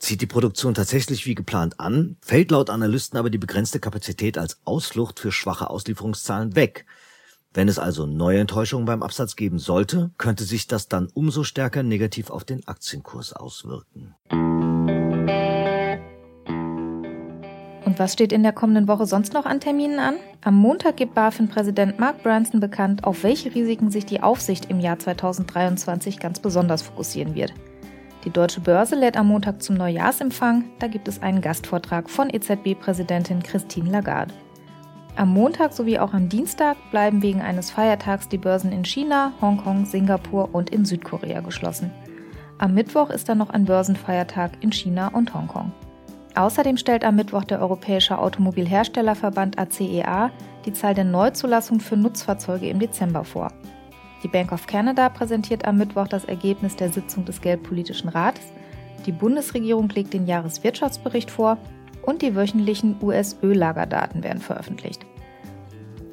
Zieht 0.00 0.20
die 0.20 0.26
Produktion 0.26 0.74
tatsächlich 0.74 1.26
wie 1.26 1.36
geplant 1.36 1.78
an, 1.78 2.16
fällt 2.20 2.50
laut 2.50 2.70
Analysten 2.70 3.18
aber 3.18 3.30
die 3.30 3.38
begrenzte 3.38 3.78
Kapazität 3.78 4.36
als 4.36 4.58
Ausflucht 4.64 5.20
für 5.20 5.30
schwache 5.30 5.70
Auslieferungszahlen 5.70 6.56
weg. 6.56 6.86
Wenn 7.56 7.68
es 7.68 7.78
also 7.78 8.04
neue 8.04 8.38
Enttäuschungen 8.40 8.84
beim 8.84 9.02
Absatz 9.02 9.34
geben 9.34 9.58
sollte, 9.58 10.10
könnte 10.18 10.44
sich 10.44 10.66
das 10.66 10.88
dann 10.88 11.08
umso 11.14 11.42
stärker 11.42 11.82
negativ 11.82 12.28
auf 12.28 12.44
den 12.44 12.68
Aktienkurs 12.68 13.32
auswirken. 13.32 14.14
Und 17.86 17.98
was 17.98 18.12
steht 18.12 18.34
in 18.34 18.42
der 18.42 18.52
kommenden 18.52 18.88
Woche 18.88 19.06
sonst 19.06 19.32
noch 19.32 19.46
an 19.46 19.60
Terminen 19.60 20.00
an? 20.00 20.16
Am 20.44 20.54
Montag 20.54 20.98
gibt 20.98 21.14
BaFin-Präsident 21.14 21.98
Mark 21.98 22.22
Branson 22.22 22.60
bekannt, 22.60 23.04
auf 23.04 23.22
welche 23.22 23.54
Risiken 23.54 23.90
sich 23.90 24.04
die 24.04 24.22
Aufsicht 24.22 24.66
im 24.68 24.78
Jahr 24.78 24.98
2023 24.98 26.18
ganz 26.18 26.40
besonders 26.40 26.82
fokussieren 26.82 27.34
wird. 27.34 27.54
Die 28.26 28.30
Deutsche 28.30 28.60
Börse 28.60 28.96
lädt 28.96 29.16
am 29.16 29.28
Montag 29.28 29.62
zum 29.62 29.76
Neujahrsempfang. 29.76 30.64
Da 30.78 30.88
gibt 30.88 31.08
es 31.08 31.22
einen 31.22 31.40
Gastvortrag 31.40 32.10
von 32.10 32.28
EZB-Präsidentin 32.28 33.42
Christine 33.42 33.90
Lagarde. 33.90 34.34
Am 35.16 35.32
Montag 35.32 35.72
sowie 35.72 35.98
auch 35.98 36.12
am 36.12 36.28
Dienstag 36.28 36.76
bleiben 36.90 37.22
wegen 37.22 37.40
eines 37.40 37.70
Feiertags 37.70 38.28
die 38.28 38.36
Börsen 38.36 38.70
in 38.70 38.84
China, 38.84 39.32
Hongkong, 39.40 39.86
Singapur 39.86 40.54
und 40.54 40.68
in 40.68 40.84
Südkorea 40.84 41.40
geschlossen. 41.40 41.90
Am 42.58 42.74
Mittwoch 42.74 43.08
ist 43.08 43.26
dann 43.26 43.38
noch 43.38 43.48
ein 43.48 43.64
Börsenfeiertag 43.64 44.52
in 44.60 44.72
China 44.72 45.08
und 45.08 45.32
Hongkong. 45.32 45.72
Außerdem 46.34 46.76
stellt 46.76 47.02
am 47.02 47.16
Mittwoch 47.16 47.44
der 47.44 47.62
Europäische 47.62 48.18
Automobilherstellerverband 48.18 49.58
ACEA 49.58 50.26
e 50.26 50.30
die 50.66 50.74
Zahl 50.74 50.94
der 50.94 51.04
Neuzulassungen 51.04 51.80
für 51.80 51.96
Nutzfahrzeuge 51.96 52.68
im 52.68 52.78
Dezember 52.78 53.24
vor. 53.24 53.50
Die 54.22 54.28
Bank 54.28 54.52
of 54.52 54.66
Canada 54.66 55.08
präsentiert 55.08 55.66
am 55.66 55.78
Mittwoch 55.78 56.08
das 56.08 56.26
Ergebnis 56.26 56.76
der 56.76 56.92
Sitzung 56.92 57.24
des 57.24 57.40
Geldpolitischen 57.40 58.10
Rates. 58.10 58.52
Die 59.06 59.12
Bundesregierung 59.12 59.88
legt 59.88 60.12
den 60.12 60.26
Jahreswirtschaftsbericht 60.26 61.30
vor 61.30 61.56
und 62.06 62.22
die 62.22 62.34
wöchentlichen 62.34 62.96
US-Öllagerdaten 63.02 64.24
werden 64.24 64.40
veröffentlicht. 64.40 65.04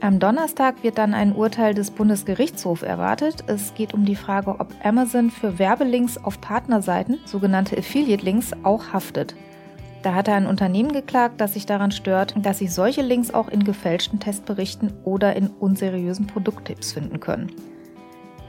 Am 0.02 0.20
Donnerstag 0.20 0.84
wird 0.84 0.98
dann 0.98 1.14
ein 1.14 1.34
Urteil 1.34 1.74
des 1.74 1.90
Bundesgerichtshofs 1.92 2.84
erwartet. 2.84 3.46
Es 3.48 3.74
geht 3.74 3.94
um 3.94 4.04
die 4.04 4.18
Frage, 4.18 4.60
ob 4.60 4.74
Amazon 4.84 5.30
für 5.30 5.60
Werbelinks 5.60 6.18
auf 6.18 6.42
Partnerseiten, 6.42 7.20
sogenannte 7.24 7.78
Affiliate-Links, 7.78 8.52
auch 8.64 8.92
haftet. 8.92 9.34
Da 10.02 10.14
hatte 10.14 10.34
ein 10.34 10.46
Unternehmen 10.46 10.92
geklagt, 10.92 11.40
das 11.40 11.54
sich 11.54 11.66
daran 11.66 11.92
stört, 11.92 12.36
dass 12.42 12.58
sich 12.58 12.74
solche 12.74 13.02
Links 13.02 13.34
auch 13.34 13.48
in 13.48 13.64
gefälschten 13.64 14.20
Testberichten 14.20 14.92
oder 15.06 15.38
in 15.38 15.48
unseriösen 15.48 16.28
Produkttipps 16.28 16.92
finden 16.92 17.22
können. 17.22 17.54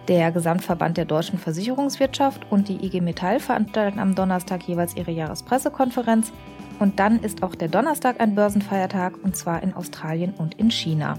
Der 0.08 0.32
Gesamtverband 0.32 0.96
der 0.96 1.04
deutschen 1.04 1.38
Versicherungswirtschaft 1.38 2.44
und 2.50 2.68
die 2.68 2.84
IG 2.84 3.00
Metall 3.00 3.38
veranstalten 3.38 4.00
am 4.00 4.16
Donnerstag 4.16 4.64
jeweils 4.64 4.96
ihre 4.96 5.12
Jahrespressekonferenz. 5.12 6.32
Und 6.78 6.99
dann 6.99 7.21
ist 7.21 7.43
auch 7.43 7.54
der 7.54 7.69
Donnerstag 7.69 8.21
ein 8.21 8.35
Börsenfeiertag 8.35 9.14
und 9.23 9.37
zwar 9.37 9.62
in 9.62 9.75
Australien 9.75 10.35
und 10.37 10.54
in 10.54 10.71
China. 10.71 11.19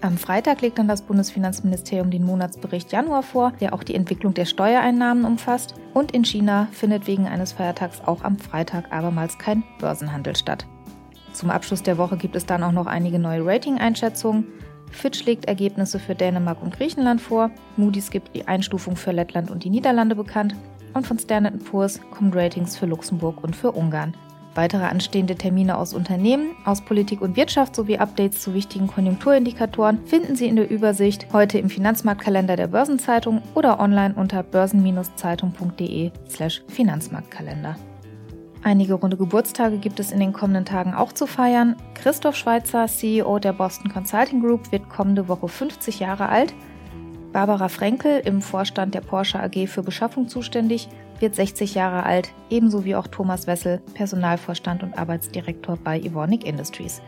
Am 0.00 0.16
Freitag 0.16 0.60
legt 0.60 0.78
dann 0.78 0.86
das 0.86 1.02
Bundesfinanzministerium 1.02 2.10
den 2.10 2.24
Monatsbericht 2.24 2.92
Januar 2.92 3.24
vor, 3.24 3.52
der 3.60 3.74
auch 3.74 3.82
die 3.82 3.96
Entwicklung 3.96 4.32
der 4.32 4.44
Steuereinnahmen 4.44 5.24
umfasst. 5.24 5.74
Und 5.92 6.12
in 6.12 6.24
China 6.24 6.68
findet 6.70 7.08
wegen 7.08 7.26
eines 7.26 7.52
Feiertags 7.52 8.00
auch 8.06 8.22
am 8.22 8.38
Freitag 8.38 8.92
abermals 8.92 9.38
kein 9.38 9.64
Börsenhandel 9.80 10.36
statt. 10.36 10.66
Zum 11.32 11.50
Abschluss 11.50 11.82
der 11.82 11.98
Woche 11.98 12.16
gibt 12.16 12.36
es 12.36 12.46
dann 12.46 12.62
auch 12.62 12.72
noch 12.72 12.86
einige 12.86 13.18
neue 13.18 13.44
Rating-Einschätzungen. 13.44 14.46
Fitch 14.92 15.24
legt 15.24 15.46
Ergebnisse 15.46 15.98
für 15.98 16.14
Dänemark 16.14 16.62
und 16.62 16.74
Griechenland 16.76 17.20
vor, 17.20 17.50
Moody's 17.76 18.10
gibt 18.10 18.34
die 18.34 18.46
Einstufung 18.46 18.96
für 18.96 19.12
Lettland 19.12 19.50
und 19.50 19.64
die 19.64 19.70
Niederlande 19.70 20.14
bekannt 20.14 20.54
und 20.94 21.06
von 21.06 21.18
Standard 21.18 21.62
Poor's 21.64 22.00
kommen 22.10 22.32
Ratings 22.32 22.76
für 22.76 22.86
Luxemburg 22.86 23.42
und 23.42 23.54
für 23.54 23.72
Ungarn. 23.72 24.14
Weitere 24.58 24.84
anstehende 24.86 25.36
Termine 25.36 25.78
aus 25.78 25.94
Unternehmen, 25.94 26.56
aus 26.64 26.80
Politik 26.80 27.20
und 27.20 27.36
Wirtschaft 27.36 27.76
sowie 27.76 27.98
Updates 27.98 28.40
zu 28.40 28.54
wichtigen 28.54 28.88
Konjunkturindikatoren 28.88 30.04
finden 30.04 30.34
Sie 30.34 30.48
in 30.48 30.56
der 30.56 30.68
Übersicht 30.68 31.28
heute 31.32 31.60
im 31.60 31.70
Finanzmarktkalender 31.70 32.56
der 32.56 32.66
Börsenzeitung 32.66 33.40
oder 33.54 33.78
online 33.78 34.16
unter 34.16 34.42
börsen-zeitung.de/slash 34.42 36.62
Finanzmarktkalender. 36.66 37.76
Einige 38.64 38.94
runde 38.94 39.16
Geburtstage 39.16 39.78
gibt 39.78 40.00
es 40.00 40.10
in 40.10 40.18
den 40.18 40.32
kommenden 40.32 40.64
Tagen 40.64 40.92
auch 40.92 41.12
zu 41.12 41.28
feiern. 41.28 41.76
Christoph 41.94 42.34
Schweitzer, 42.34 42.88
CEO 42.88 43.38
der 43.38 43.52
Boston 43.52 43.92
Consulting 43.92 44.42
Group, 44.42 44.72
wird 44.72 44.88
kommende 44.88 45.28
Woche 45.28 45.46
50 45.46 46.00
Jahre 46.00 46.30
alt. 46.30 46.52
Barbara 47.38 47.68
Frenkel, 47.68 48.20
im 48.24 48.42
Vorstand 48.42 48.96
der 48.96 49.00
Porsche 49.00 49.38
AG 49.38 49.68
für 49.68 49.84
Beschaffung 49.84 50.26
zuständig, 50.26 50.88
wird 51.20 51.36
60 51.36 51.76
Jahre 51.76 52.02
alt, 52.02 52.32
ebenso 52.50 52.84
wie 52.84 52.96
auch 52.96 53.06
Thomas 53.06 53.46
Wessel, 53.46 53.80
Personalvorstand 53.94 54.82
und 54.82 54.98
Arbeitsdirektor 54.98 55.76
bei 55.76 56.00
Evonik 56.00 56.44
Industries. 56.44 57.00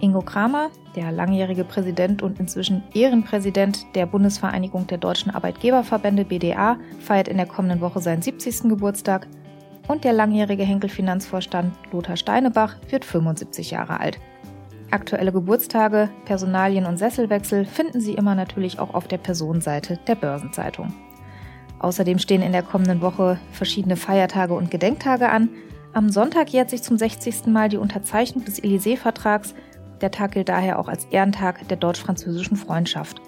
Ingo 0.00 0.22
Kramer, 0.22 0.70
der 0.96 1.12
langjährige 1.12 1.64
Präsident 1.64 2.22
und 2.22 2.40
inzwischen 2.40 2.82
Ehrenpräsident 2.94 3.84
der 3.94 4.06
Bundesvereinigung 4.06 4.86
der 4.86 4.96
deutschen 4.96 5.34
Arbeitgeberverbände 5.34 6.24
BDA, 6.24 6.78
feiert 7.00 7.28
in 7.28 7.36
der 7.36 7.44
kommenden 7.44 7.82
Woche 7.82 8.00
seinen 8.00 8.22
70. 8.22 8.70
Geburtstag 8.70 9.26
und 9.86 10.02
der 10.02 10.14
langjährige 10.14 10.64
Henkel-Finanzvorstand 10.64 11.74
Lothar 11.92 12.16
Steinebach 12.16 12.76
wird 12.88 13.04
75 13.04 13.70
Jahre 13.72 14.00
alt. 14.00 14.18
Aktuelle 14.90 15.32
Geburtstage, 15.32 16.08
Personalien 16.24 16.86
und 16.86 16.96
Sesselwechsel 16.96 17.66
finden 17.66 18.00
Sie 18.00 18.14
immer 18.14 18.34
natürlich 18.34 18.78
auch 18.78 18.94
auf 18.94 19.06
der 19.06 19.18
Personenseite 19.18 19.98
der 20.06 20.14
Börsenzeitung. 20.14 20.94
Außerdem 21.78 22.18
stehen 22.18 22.40
in 22.40 22.52
der 22.52 22.62
kommenden 22.62 23.02
Woche 23.02 23.38
verschiedene 23.52 23.96
Feiertage 23.96 24.54
und 24.54 24.70
Gedenktage 24.70 25.28
an. 25.28 25.50
Am 25.92 26.08
Sonntag 26.08 26.50
jährt 26.50 26.70
sich 26.70 26.82
zum 26.82 26.96
60. 26.96 27.46
Mal 27.46 27.68
die 27.68 27.76
Unterzeichnung 27.76 28.46
des 28.46 28.62
Élysée-Vertrags. 28.62 29.54
Der 30.00 30.10
Tag 30.10 30.32
gilt 30.32 30.48
daher 30.48 30.78
auch 30.78 30.88
als 30.88 31.04
Ehrentag 31.06 31.68
der 31.68 31.76
deutsch-französischen 31.76 32.56
Freundschaft. 32.56 33.20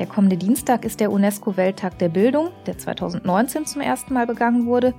Der 0.00 0.06
kommende 0.06 0.36
Dienstag 0.36 0.84
ist 0.84 0.98
der 0.98 1.12
UNESCO-Welttag 1.12 1.98
der 2.00 2.08
Bildung, 2.08 2.48
der 2.66 2.76
2019 2.76 3.66
zum 3.66 3.80
ersten 3.80 4.12
Mal 4.12 4.26
begangen 4.26 4.66
wurde 4.66 4.94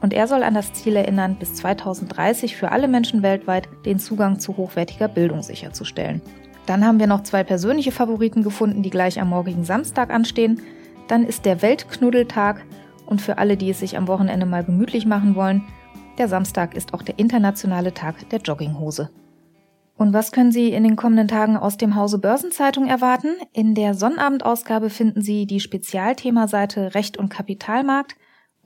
und 0.00 0.12
er 0.12 0.26
soll 0.26 0.42
an 0.42 0.54
das 0.54 0.72
Ziel 0.72 0.96
erinnern, 0.96 1.36
bis 1.38 1.54
2030 1.54 2.56
für 2.56 2.72
alle 2.72 2.88
Menschen 2.88 3.22
weltweit 3.22 3.68
den 3.84 3.98
Zugang 3.98 4.38
zu 4.38 4.56
hochwertiger 4.56 5.08
Bildung 5.08 5.42
sicherzustellen. 5.42 6.22
Dann 6.66 6.84
haben 6.84 6.98
wir 6.98 7.06
noch 7.06 7.22
zwei 7.22 7.44
persönliche 7.44 7.92
Favoriten 7.92 8.42
gefunden, 8.42 8.82
die 8.82 8.90
gleich 8.90 9.20
am 9.20 9.30
morgigen 9.30 9.64
Samstag 9.64 10.10
anstehen. 10.10 10.60
Dann 11.08 11.24
ist 11.24 11.44
der 11.44 11.62
Weltknuddeltag 11.62 12.64
und 13.06 13.20
für 13.20 13.38
alle, 13.38 13.56
die 13.56 13.70
es 13.70 13.80
sich 13.80 13.96
am 13.96 14.08
Wochenende 14.08 14.46
mal 14.46 14.64
gemütlich 14.64 15.06
machen 15.06 15.34
wollen, 15.34 15.62
der 16.18 16.28
Samstag 16.28 16.74
ist 16.74 16.94
auch 16.94 17.02
der 17.02 17.18
internationale 17.18 17.92
Tag 17.92 18.28
der 18.30 18.40
Jogginghose. 18.40 19.10
Und 19.98 20.12
was 20.12 20.32
können 20.32 20.52
Sie 20.52 20.72
in 20.72 20.82
den 20.82 20.96
kommenden 20.96 21.28
Tagen 21.28 21.56
aus 21.56 21.78
dem 21.78 21.94
Hause 21.94 22.18
Börsenzeitung 22.18 22.86
erwarten? 22.86 23.28
In 23.52 23.74
der 23.74 23.94
Sonnabendausgabe 23.94 24.90
finden 24.90 25.22
Sie 25.22 25.46
die 25.46 25.60
Spezialthemaseite 25.60 26.94
Recht 26.94 27.16
und 27.16 27.30
Kapitalmarkt. 27.30 28.16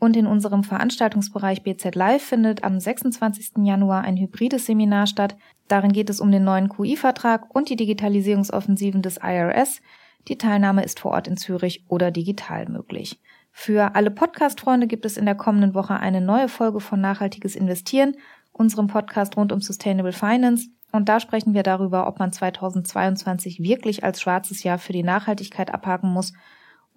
Und 0.01 0.17
in 0.17 0.27
unserem 0.27 0.65
Veranstaltungsbereich 0.65 1.63
BZ 1.63 1.95
Live 1.95 2.23
findet 2.23 2.65
am 2.65 2.81
26. 2.81 3.59
Januar 3.59 4.01
ein 4.01 4.17
hybrides 4.17 4.65
Seminar 4.65 5.07
statt. 5.07 5.37
Darin 5.69 5.93
geht 5.93 6.09
es 6.09 6.21
um 6.21 6.33
den 6.33 6.43
neuen 6.43 6.71
QI-Vertrag 6.71 7.55
und 7.55 7.69
die 7.69 7.77
Digitalisierungsoffensiven 7.77 9.03
des 9.03 9.19
IRS. 9.19 9.83
Die 10.27 10.39
Teilnahme 10.39 10.83
ist 10.85 11.01
vor 11.01 11.13
Ort 11.13 11.29
in 11.29 11.37
Zürich 11.37 11.85
oder 11.89 12.11
digital 12.11 12.67
möglich. 12.71 13.21
Für 13.53 13.95
alle 13.95 14.11
Podcast-Freunde 14.11 14.87
gibt 14.87 15.05
es 15.05 15.19
in 15.19 15.27
der 15.27 15.35
kommenden 15.35 15.75
Woche 15.75 16.01
eine 16.01 16.23
neue 16.23 16.49
Folge 16.49 16.81
von 16.81 17.03
Nachhaltiges 17.03 17.55
Investieren, 17.55 18.17
unserem 18.53 18.87
Podcast 18.87 19.37
rund 19.37 19.53
um 19.53 19.61
Sustainable 19.61 20.13
Finance. 20.13 20.71
Und 20.93 21.11
da 21.11 21.21
sprechen 21.21 21.53
wir 21.53 21.63
darüber, 21.63 22.07
ob 22.07 22.19
man 22.19 22.33
2022 22.33 23.61
wirklich 23.61 24.03
als 24.03 24.23
schwarzes 24.23 24.63
Jahr 24.63 24.79
für 24.79 24.95
die 24.95 25.03
Nachhaltigkeit 25.03 25.75
abhaken 25.75 26.11
muss 26.11 26.33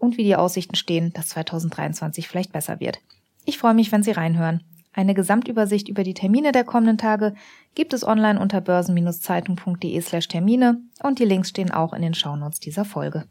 und 0.04 0.18
wie 0.18 0.24
die 0.24 0.36
Aussichten 0.36 0.76
stehen, 0.76 1.14
dass 1.14 1.30
2023 1.30 2.28
vielleicht 2.28 2.52
besser 2.52 2.80
wird. 2.80 3.00
Ich 3.46 3.58
freue 3.58 3.74
mich, 3.74 3.92
wenn 3.92 4.04
Sie 4.04 4.12
reinhören. 4.12 4.62
Eine 4.94 5.16
Gesamtübersicht 5.16 5.90
über 5.90 6.04
die 6.04 6.14
Termine 6.14 6.52
der 6.52 6.66
kommenden 6.66 6.98
Tage 7.00 7.34
gibt 7.74 7.94
es 7.94 8.06
online 8.06 8.40
unter 8.40 8.62
börsen-zeitung.de 8.62 10.00
slash 10.02 10.28
Termine 10.28 10.82
und 11.02 11.18
die 11.18 11.26
Links 11.26 11.50
stehen 11.50 11.72
auch 11.72 11.94
in 11.94 12.04
den 12.04 12.14
Shownotes 12.14 12.60
dieser 12.60 12.86
Folge. 12.86 13.26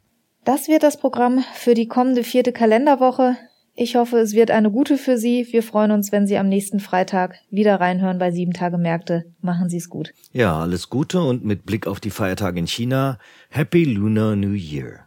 Das 0.44 0.66
wird 0.66 0.82
das 0.82 0.96
Programm 0.96 1.44
für 1.54 1.74
die 1.74 1.86
kommende 1.86 2.24
vierte 2.24 2.52
Kalenderwoche. 2.52 3.36
Ich 3.74 3.94
hoffe, 3.94 4.18
es 4.18 4.34
wird 4.34 4.50
eine 4.50 4.70
gute 4.70 4.98
für 4.98 5.16
Sie. 5.16 5.46
Wir 5.50 5.62
freuen 5.62 5.92
uns, 5.92 6.10
wenn 6.10 6.26
Sie 6.26 6.36
am 6.36 6.48
nächsten 6.48 6.80
Freitag 6.80 7.36
wieder 7.50 7.80
reinhören 7.80 8.18
bei 8.18 8.32
Sieben 8.32 8.52
Tage 8.52 8.76
Märkte. 8.76 9.24
Machen 9.40 9.70
Sie 9.70 9.76
es 9.76 9.88
gut. 9.88 10.12
Ja, 10.32 10.58
alles 10.58 10.90
Gute 10.90 11.22
und 11.22 11.44
mit 11.44 11.64
Blick 11.64 11.86
auf 11.86 12.00
die 12.00 12.10
Feiertage 12.10 12.58
in 12.58 12.66
China, 12.66 13.18
Happy 13.50 13.84
Lunar 13.84 14.34
New 14.36 14.52
Year. 14.52 15.06